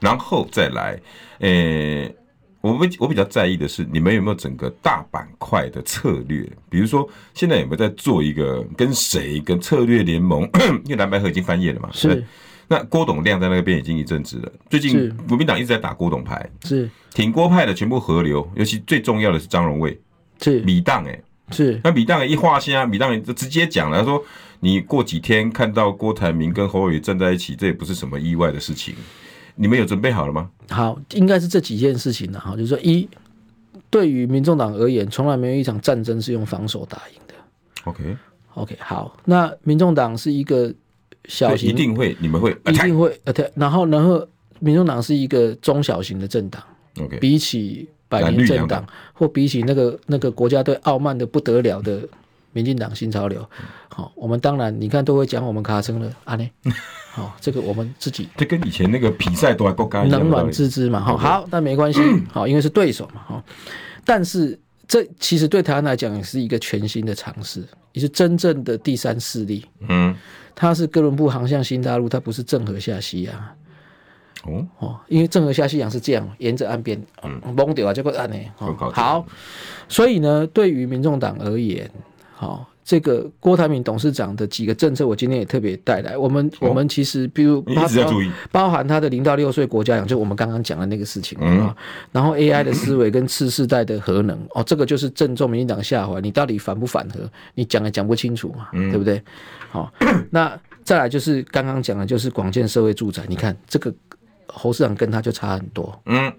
[0.00, 1.00] 然后再来，
[1.38, 2.14] 诶，
[2.61, 6.48] 我们我比较在意的是，你们有没有整个大板块的策略？
[6.68, 10.42] 比如说，现在有没有在做一个跟谁跟策略联盟？
[10.84, 12.24] 因为蓝白河已经翻页了嘛，是。
[12.68, 20.00] 那郭董亮在那边已经一阵子了，最近国民党一直在打郭董牌，是挺郭派的全部合流，尤其最重要的是张荣卫，
[20.40, 21.20] 是米档哎。
[21.51, 24.24] 是，那米当一画虾，米当就直接讲了，他说
[24.61, 28.95] ：“你过几天看到郭台铭跟侯友宜站在一起，这也不是什么意外的事情。
[29.57, 33.07] 你们有准备好了吗？”好，应该是这几件事情了哈，就是说，一，
[33.90, 37.34] 对于民众党而言，从来没有一场战争是用防守打赢的。
[37.84, 38.76] OK，OK，okay.
[38.76, 40.72] okay, 好，那民众党是一个
[41.26, 44.26] 小型，一定会，你们会一定会呃，对，然后然后
[44.61, 46.62] 民众党是一个中小型的政党。
[46.99, 47.88] OK，比起。
[48.21, 52.07] 百年政党，或比起那个那个国家队傲慢的不得了的
[52.53, 53.49] 民进党新潮流，
[53.89, 56.47] 好，我们当然你看都会讲我们卡称了啊呢，
[57.13, 62.01] 好，这个我们自己这跟以前那个比赛都还够干，冷暖自知嘛，好，好，但没关系，
[62.31, 63.45] 好，因为是对手嘛，哈，
[64.05, 70.15] 但是这其实对台湾来讲也是一个全新的尝试，也是真正的第三势力，嗯，
[70.55, 73.35] 它是哥伦布航向新大陆，它不是郑和下西洋。
[74.45, 78.36] 哦哦，因为郑和下西洋是这样，沿着岸边，嗯，蒙掉啊，结果岸呢，
[78.93, 79.24] 好，
[79.88, 81.88] 所以呢，对于民众党而言，
[82.34, 86.18] 好，这个郭台铭董事长的几个政策，我今天也特别带来。
[86.18, 91.76] 我们我们其实，比如一直要注意，包含他的零到六岁国家养，就我们刚刚讲的那个事情啊。
[92.11, 96.20] 然后 AI 的思维跟次世代的核能，哦，这个就是正中民进党下怀。
[96.20, 97.20] 你到底反不反核？
[97.55, 99.22] 你讲也讲不清楚嘛，对不对？
[99.70, 99.93] 好，
[100.30, 103.22] 那再来就是刚刚讲的，就是广建社会住宅。
[103.28, 103.95] 你看这个。
[104.55, 106.32] 侯市长跟他就差很多，嗯，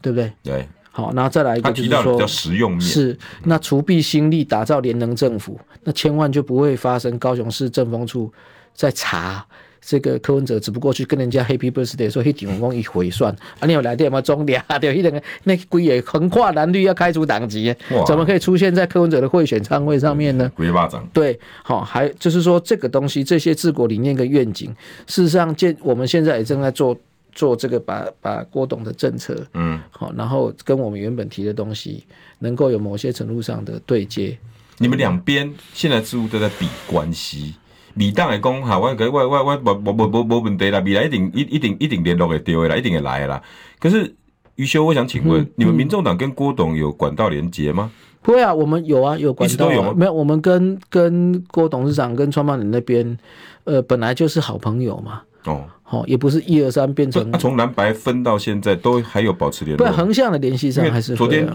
[0.00, 0.32] 对不对？
[0.42, 2.80] 对，好，然后再来一个就是说，比较实用面。
[2.80, 8.32] 是那除弊心力打造联能政府，那千万就不会发生高雄市政风处
[8.74, 9.44] 在查
[9.80, 14.20] 这个柯文哲，只不过去跟人家 Happy Birthday 说黑顶峰一回算啊，你有来电吗？
[14.20, 17.74] 中俩对，一个那鬼也横跨蓝绿要开除党籍，
[18.06, 20.50] 怎么可以出现在柯文哲的贿选餐会上面呢？
[20.54, 24.74] 鬼巴掌，对，好，还就是说这个东西，这些治国理念跟愿景，
[25.06, 26.98] 事实上，见我们现在也正在做。
[27.32, 32.04] 做这个把把郭董的政策，嗯，好，然后跟我们原本提的东西
[32.40, 34.36] 能够有某些程度上的对接。
[34.78, 37.54] 你们两边现在似乎都在比关系，
[38.00, 43.42] 李大来讲好，我我我我无无无无无问题啦，未来一定一一定一定联络会掉下啦，一定会来的啦。
[43.78, 44.16] 可是
[44.54, 47.90] 余修，我想请问，你们民众党跟郭董有管道连接吗？
[48.22, 49.92] 不会啊，我们有啊，有一直都有。
[49.92, 53.18] 没有，我们跟跟郭董事长跟创办人那边，
[53.64, 55.20] 呃，本来就是好朋友嘛。
[55.44, 61.46] 哦，好，也不是一二三变成从蓝白分到现在都还有保持联络，对，横向的联系上还是昨天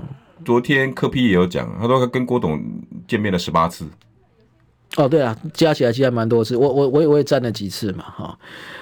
[0.44, 2.64] 昨天柯批也有讲，他说他跟郭董
[3.08, 3.88] 见面了十八次。
[4.98, 8.40] 哦，对啊，加起来其实还蛮多次，我我我也我也站了几次嘛，哈，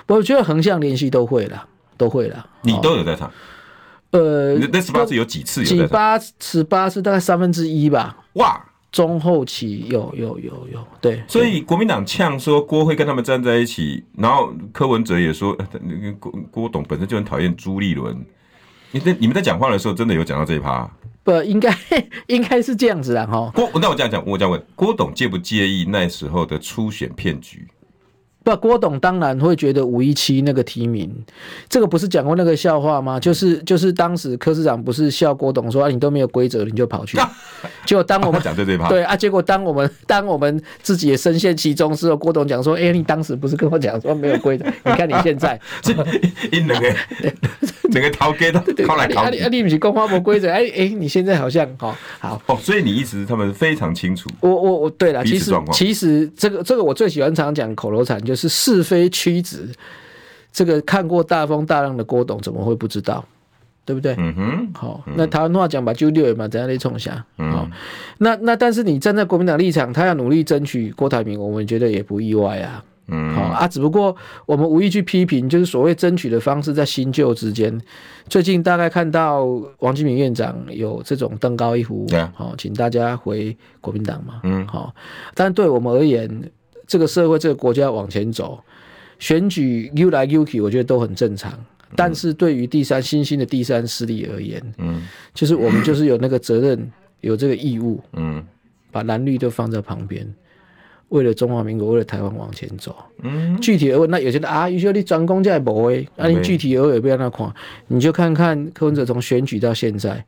[0.07, 1.65] 我觉得横向联系都会了，
[1.97, 2.45] 都会了。
[2.61, 3.31] 你都有在场？
[4.11, 5.63] 呃，那十八次有几次？
[5.63, 8.15] 几八十八次大概三分之一吧。
[8.33, 11.23] 哇，中后期有有有有，对。
[11.27, 15.57] 所以国民党呛说郭会跟他们站在一起，然后柯文哲也说，
[16.19, 18.15] 郭郭董本身就很讨厌朱立伦。
[18.91, 20.87] 你在你们在讲话的时候，真的有讲到这一趴？
[21.23, 21.73] 不，应该
[22.27, 23.51] 应该是这样子的哈。
[23.55, 27.67] 郭，那我这样讲，我这样问郭董介不介意那时候的初选骗局？
[28.43, 31.09] 不，郭董当然会觉得五一七那个提名，
[31.69, 33.19] 这个不是讲过那个笑话吗？
[33.19, 37.17] 就是就是当时柯市长不是笑郭董说啊，你都没有规则，你 就跑去。
[37.85, 44.65] 结果当我们讲对对对啊，结果当我们 当我们自己也深陷其中时候，郭董讲说，哎、欸，你当时不是跟我讲说没有规则？
[44.83, 45.59] 你看你现在，
[46.51, 46.93] 因两个
[47.91, 50.49] 整个逃给他逃来逃去，啊你不是讲话没规则？
[50.51, 54.29] 哎哎，你现在好像好好哦，所以你意思是他们非常清楚。
[54.41, 59.69] 我我我对了，其实其实这个这个我最喜欢常讲口头禅就是是非曲直，
[60.51, 63.23] 这个看过大风大浪的郭董怎么会不知道？
[63.85, 64.15] 对不对？
[64.17, 67.25] 嗯哼，好，那台湾话讲吧，就六月嘛，怎样来冲下？
[67.35, 67.67] 好，
[68.17, 72.81] 那那但是你站在国民党立场，他要努力争取郭台铭，我们觉得也不意外啊。
[73.07, 74.15] 嗯，好啊，只不过
[74.45, 77.77] 我们无意去批评，就是所谓争取的方式在新旧之间。
[78.29, 79.43] 最近大概看到
[79.79, 84.39] 王金明院长有这种登高一呼，好，请大家回国民党嘛。
[84.43, 84.95] 嗯，好，
[85.33, 86.49] 但对我们而言。
[86.85, 88.63] 这个社会、这个国家往前走，
[89.19, 91.53] 选举 U 来 U 去，我觉得都很正常。
[91.95, 95.03] 但是对于第三新兴的第三势力而言，嗯，
[95.33, 98.43] 就是我们就是有那个责任，有这个义务，嗯，
[98.91, 100.27] 把蓝绿都放在旁边，
[101.09, 102.95] 为了中华民国，为了台湾往前走。
[103.21, 107.53] 嗯，具体而问，那有些人啊，有些你专攻在某位，那你具体而言不要那款，
[107.87, 110.25] 你就看看柯文哲从选举到现在。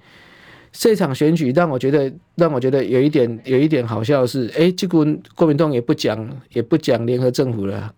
[0.77, 7.93] 这场选举让我觉得，让我觉得有一点有一点好笑的是，哎，这个国民党也不讲也不讲联合政府了，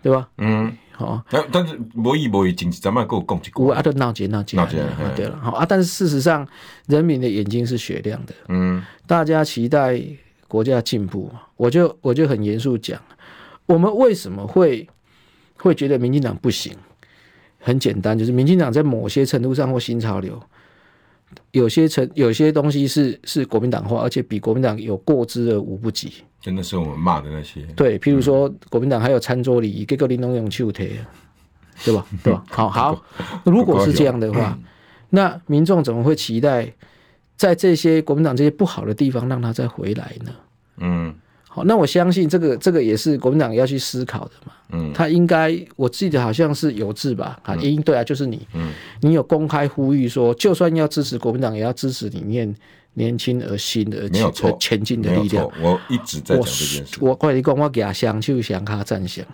[0.00, 0.28] 对吧？
[0.38, 4.78] 嗯，好，但但是无意无意，经济咱们够讲一句，啊，都闹结闹结，闹结，
[5.16, 6.46] 对了，好啊，但是事实上，
[6.86, 10.00] 人民的眼睛是雪亮的，嗯，大家期待
[10.46, 13.00] 国家进步，我就我就很严肃讲，
[13.66, 14.88] 我们为什么会
[15.56, 16.72] 会觉得民进党不行？
[17.60, 20.40] 很简单，就是民进党在某些程度上或新潮流。
[21.52, 26.12] 有些成有些东西是是国民党化，而且比国民党有过之而无不及。
[26.40, 27.62] 真的是我们骂的那些。
[27.74, 30.90] 对，譬如说国民党还有餐桌礼仪，给个玲珑用手提，
[31.84, 32.06] 对吧？
[32.22, 32.44] 对吧？
[32.48, 33.02] 好好，
[33.44, 34.58] 如果是这样的话，
[35.10, 36.72] 那民众怎么会期待
[37.36, 40.32] 在这些国民党这些不好的地方让他再回来呢？
[40.78, 41.14] 嗯。
[41.48, 44.52] 好，那我相信这个这个也是国民党要去思考的嘛。
[44.70, 47.40] 嗯，他应该我记得好像是有志吧？
[47.42, 48.70] 啊，应对啊，就是你，嗯，
[49.00, 52.54] 你有公开呼吁说，就算要支持国民党，也要支持里面
[52.92, 55.50] 年轻而新的而前进的力量。
[55.62, 56.98] 我一直在讲这件事。
[57.00, 59.24] 我快你讲，我给他想就想他赞赏，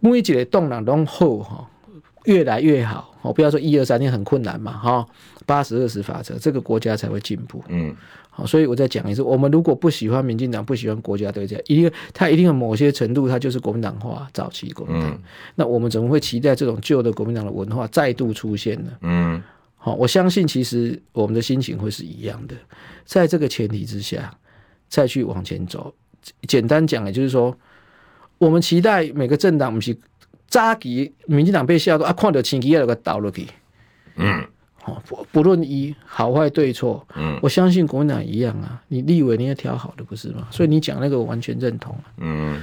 [0.00, 1.70] 每一个动荡都好哈，
[2.24, 3.14] 越来越好。
[3.22, 5.06] 我不要说一二三年很困难嘛，哈，
[5.46, 7.62] 八十二十法则，这个国家才会进步。
[7.68, 7.94] 嗯。
[8.34, 15.10] 好，所以我再讲一次，我们如果不喜欢民进党，不喜欢国家队这样，一定他一定有某些程度，他就是国民党化，早期国民党。
[15.10, 15.22] 嗯、
[15.54, 18.90] 那我们怎么会期待这种旧的国民党的文化再度出现呢？
[19.02, 19.42] 嗯，
[19.76, 22.54] 好，我相信其实我们的心情会是一样的。
[23.04, 24.34] 在这个前提之下，
[24.88, 25.94] 再去往前走。
[26.48, 27.54] 简单讲，也就是说，
[28.38, 29.94] 我们期待每个政党，不是
[30.52, 33.46] 扎给民进党被笑到啊，看到青旗要个倒落去。
[34.16, 34.44] 嗯。
[35.06, 38.82] 不不论一好坏对错，嗯，我相信国民党一样啊。
[38.88, 40.48] 你立委你也挑好的不是吗？
[40.50, 42.60] 所以你讲那个我完全认同，嗯，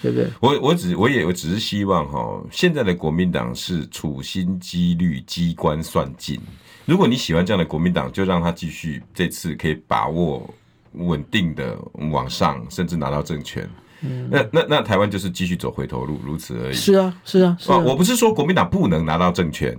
[0.00, 0.26] 对不对？
[0.40, 6.40] 我我只我也我只是希望哈，现在的国民党是处心积虑、机关算尽。
[6.86, 10.48] 如果你喜欢这样的国民党，就让他继续这次可以把握
[10.94, 11.76] 稳定的
[12.10, 13.68] 往上，甚至拿到政权。
[14.02, 16.74] 嗯，那那那台湾就是继续走回头路，如此而已。
[16.74, 17.78] 是啊，是啊，是啊。
[17.78, 19.76] 我不是说国民党不能拿到政权。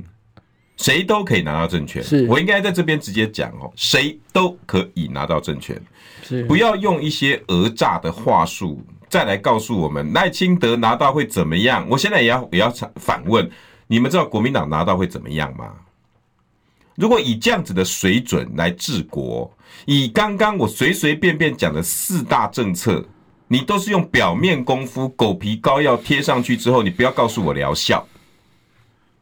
[0.77, 5.77] 谁都可以拿到政权，是我应该在这边直接讲哦，谁都可以拿到政权，
[6.23, 11.85] 是不要用一些讹诈的话术再来告诉我们赖清德拿到会怎么样。
[11.89, 13.51] 我现在也要也要反问，
[13.87, 15.69] 你们知道国民党拿到会怎么样吗？
[16.95, 19.53] 如果以这样子的水准来治国，
[19.85, 23.03] 以刚刚我随随便便讲的四大政策，
[23.49, 28.07] 你都是用表面功夫狗皮膏药贴上去之后，你不要告诉我疗效。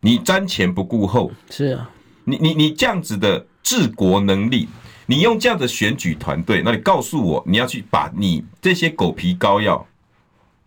[0.02, 1.90] 你瞻前不顾后，是啊，
[2.26, 4.68] 你你你这样子的治国能力，
[5.06, 9.88] 你用这样的选举团队，那你告诉我，你要去把你这些狗皮膏药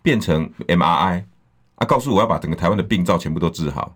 [0.02, 1.22] 变成 MRI、
[1.76, 3.94] 啊，告诉我要把整个台湾的病灶全部都治好，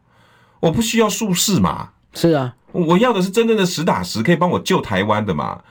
[0.60, 1.90] 我不需要术士嘛。
[2.12, 5.62] 是啊，我要的是真正的实打实可以帮我救台湾的嘛。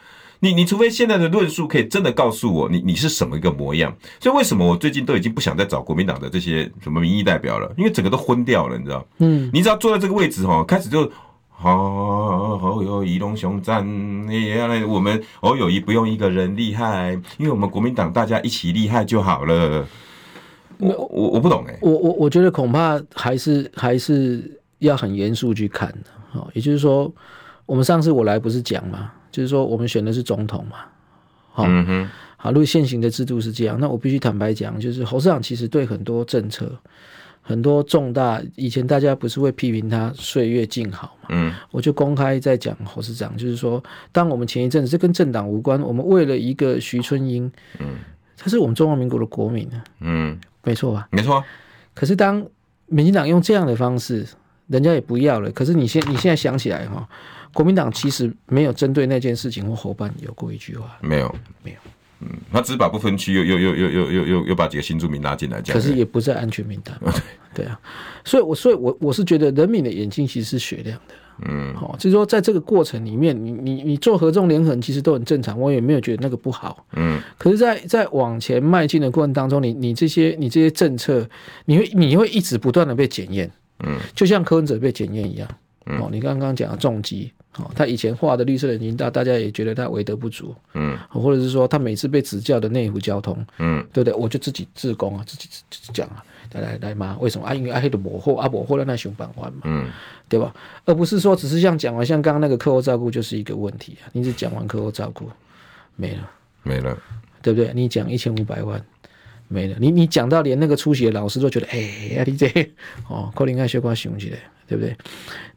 [0.44, 3.96] 你你除非现在的论述可以真的告诉我你你是什么一个模样。
[4.20, 7.74] 所以为什么我最近都已经不想再找国民党的这些什么民意代表了？
[7.78, 9.06] 因为整个都昏掉了，你知道？
[9.20, 11.10] 嗯，你只要坐在这个位置哈，开始就。
[11.56, 13.88] 好，好友谊龙雄战，
[14.28, 19.88] 原来我们侯友谊不用一个人厉害，因为我们国民党大家一起厉害就好了。
[20.80, 26.46] 我我我不懂哎，我我我觉得恐怕还是还是要很严肃去看的。
[26.54, 27.10] 也就是说，
[27.66, 30.78] 我们上次我来不是讲嘛，就是说我们选的是总统嘛。
[31.52, 36.72] 好，嗯哼，好，如果现行的制度是这样，那我必须坦白讲，就是侯市长其实对很多政策。
[37.46, 41.28] 很多重大以前大家不是会批评他岁月静好嘛？
[41.28, 47.98] 嗯，我就公开在讲侯市长，就是说，当我们前一阵子这跟政党无关，我们为了一个徐春英，嗯，
[48.38, 51.10] 他是我们中华民国的国民啊，嗯，没错吧？
[51.12, 51.44] 没错。
[51.94, 52.48] 可是当
[52.86, 54.26] 民进党用这样的方式，
[54.68, 55.52] 人家也不要了。
[55.52, 57.08] 可是你现你现在想起来哈，
[57.54, 61.78] 国民党其实没有针对那件事情或侯办有过一句话，没有，没有。
[62.22, 65.82] 嗯，他只是把不分区又又又又又又又又把几个新住民拉进来，这样。
[65.82, 66.98] 可是也不在安全名单。
[67.54, 67.78] 对啊，
[68.24, 71.14] 所以，我所以，我我是觉得人民的眼睛其实是雪亮的。
[71.50, 76.86] 嗯，好，就是说，在这个过程里面，你你你做合纵连横，其实都很正常，我也没有觉得那个不好。
[76.96, 81.28] 嗯，可是在，在在往前迈进的过程当中，你你这些你这些政策，
[81.66, 83.52] 你会你会一直不断的被检验。
[83.80, 85.50] 嗯，就像柯文哲被检验一样。
[85.86, 87.32] 哦，你刚刚讲的重疾。
[87.58, 94.20] 哦，他以前画的绿色人行道，大家也觉得他为德不足，嗯，或者是说他每次被指教的内湖交通，嗯，对不对？
[94.20, 97.54] 我就自己自宫啊，自己自己讲啊，来来来嘛，为什么啊？
[97.54, 99.88] 因为阿黑的模糊啊，模糊了那熊板环嘛，嗯，
[100.28, 100.52] 对吧？
[100.86, 105.30] 而不是说只是像讲完像刚刚那个课后照顾就是一个问题啊，你只讲完课后照顾
[105.96, 106.28] 没了，
[106.64, 106.98] 没了，
[107.44, 107.72] 对不对？
[107.76, 108.84] 你讲一千五百万
[109.48, 111.80] 没了，你你讲到连那个出席的老师都觉得，哎
[112.16, 112.48] 呀，你这
[113.08, 114.38] 哦，可能爱学瓜熊起来，
[114.68, 114.96] 对不对？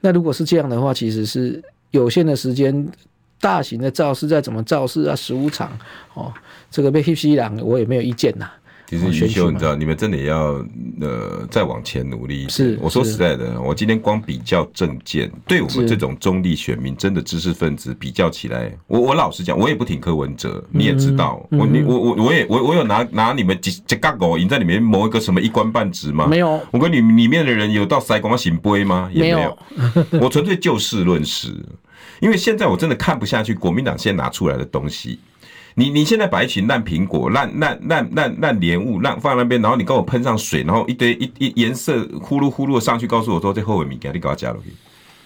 [0.01, 1.63] 那如果是这样的话，其实是。
[1.93, 2.87] 有限的时间，
[3.41, 5.79] 大型的造势再怎么造势啊，十五场
[6.13, 6.35] 哦，
[6.71, 8.51] 这个被吸吸两，我也没有意见呐。
[8.89, 10.65] 其实余秀，你知道，你们真的也要
[11.01, 12.49] 呃再往前努力。
[12.49, 26.27] 是，我说实在的，我今天光比较政见，对我们这种中立选民，真的知识分子比较起来，我我老实讲，我也不挺柯文哲，你也知道，嗯、我你我我我也我我有拿拿你们几几杠狗赢在里面某一个什么一官半职吗？
[26.29, 26.61] 没有。
[26.71, 29.11] 我跟你里面的人有到塞光行杯吗？
[29.13, 29.39] 也没有。
[29.39, 31.53] 没有 我纯粹就事论事，
[32.21, 35.19] 因为现在我真的看不下去国民党现在拿出来的东西。
[35.79, 44.57] 你你现在把一群烂苹果、烂烂烂烂烂莲雾烂放在那边，然后你跟我喷上水，然后一堆一一颜色呼噜呼噜的上去，告诉我说这后尾米给你给我加了，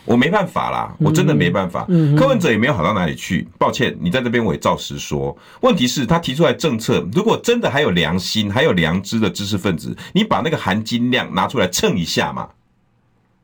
[0.05, 1.86] 我没办法啦，我真的没办法。
[2.18, 5.38] 柯文哲也没有好到哪里去，抱歉，你在这边我也照实说。
[5.61, 12.48] 问题是，他提出来政策，如果真的还有良心、还有良知的知识分子，你把那个含金量拿出来称一下嘛。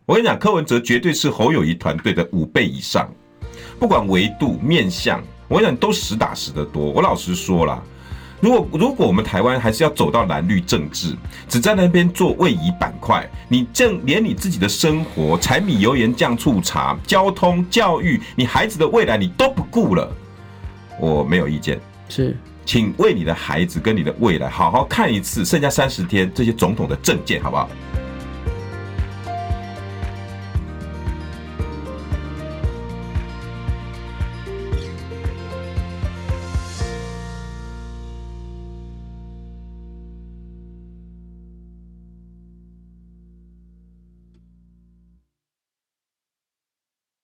[0.06, 3.08] 我跟你讲，柯文哲绝对是侯友谊团队的五倍以上，
[3.78, 5.22] 不管维度、面向。
[5.48, 6.90] 我想都实打实的多。
[6.90, 7.82] 我老实说啦，
[8.40, 11.16] 如果如果我们台湾还是要走到蓝绿政治，
[11.48, 20.10] 只在那边做位移板块，你正连你自己的生活、柴米油盐酱醋茶、交通、教育，你孩子的未来你都不顾了，
[21.00, 21.80] 我没有意见。
[22.08, 27.68] 是，请为你的孩子跟你的未来好好看一次，剩下三十天这些总统的证件，好不好？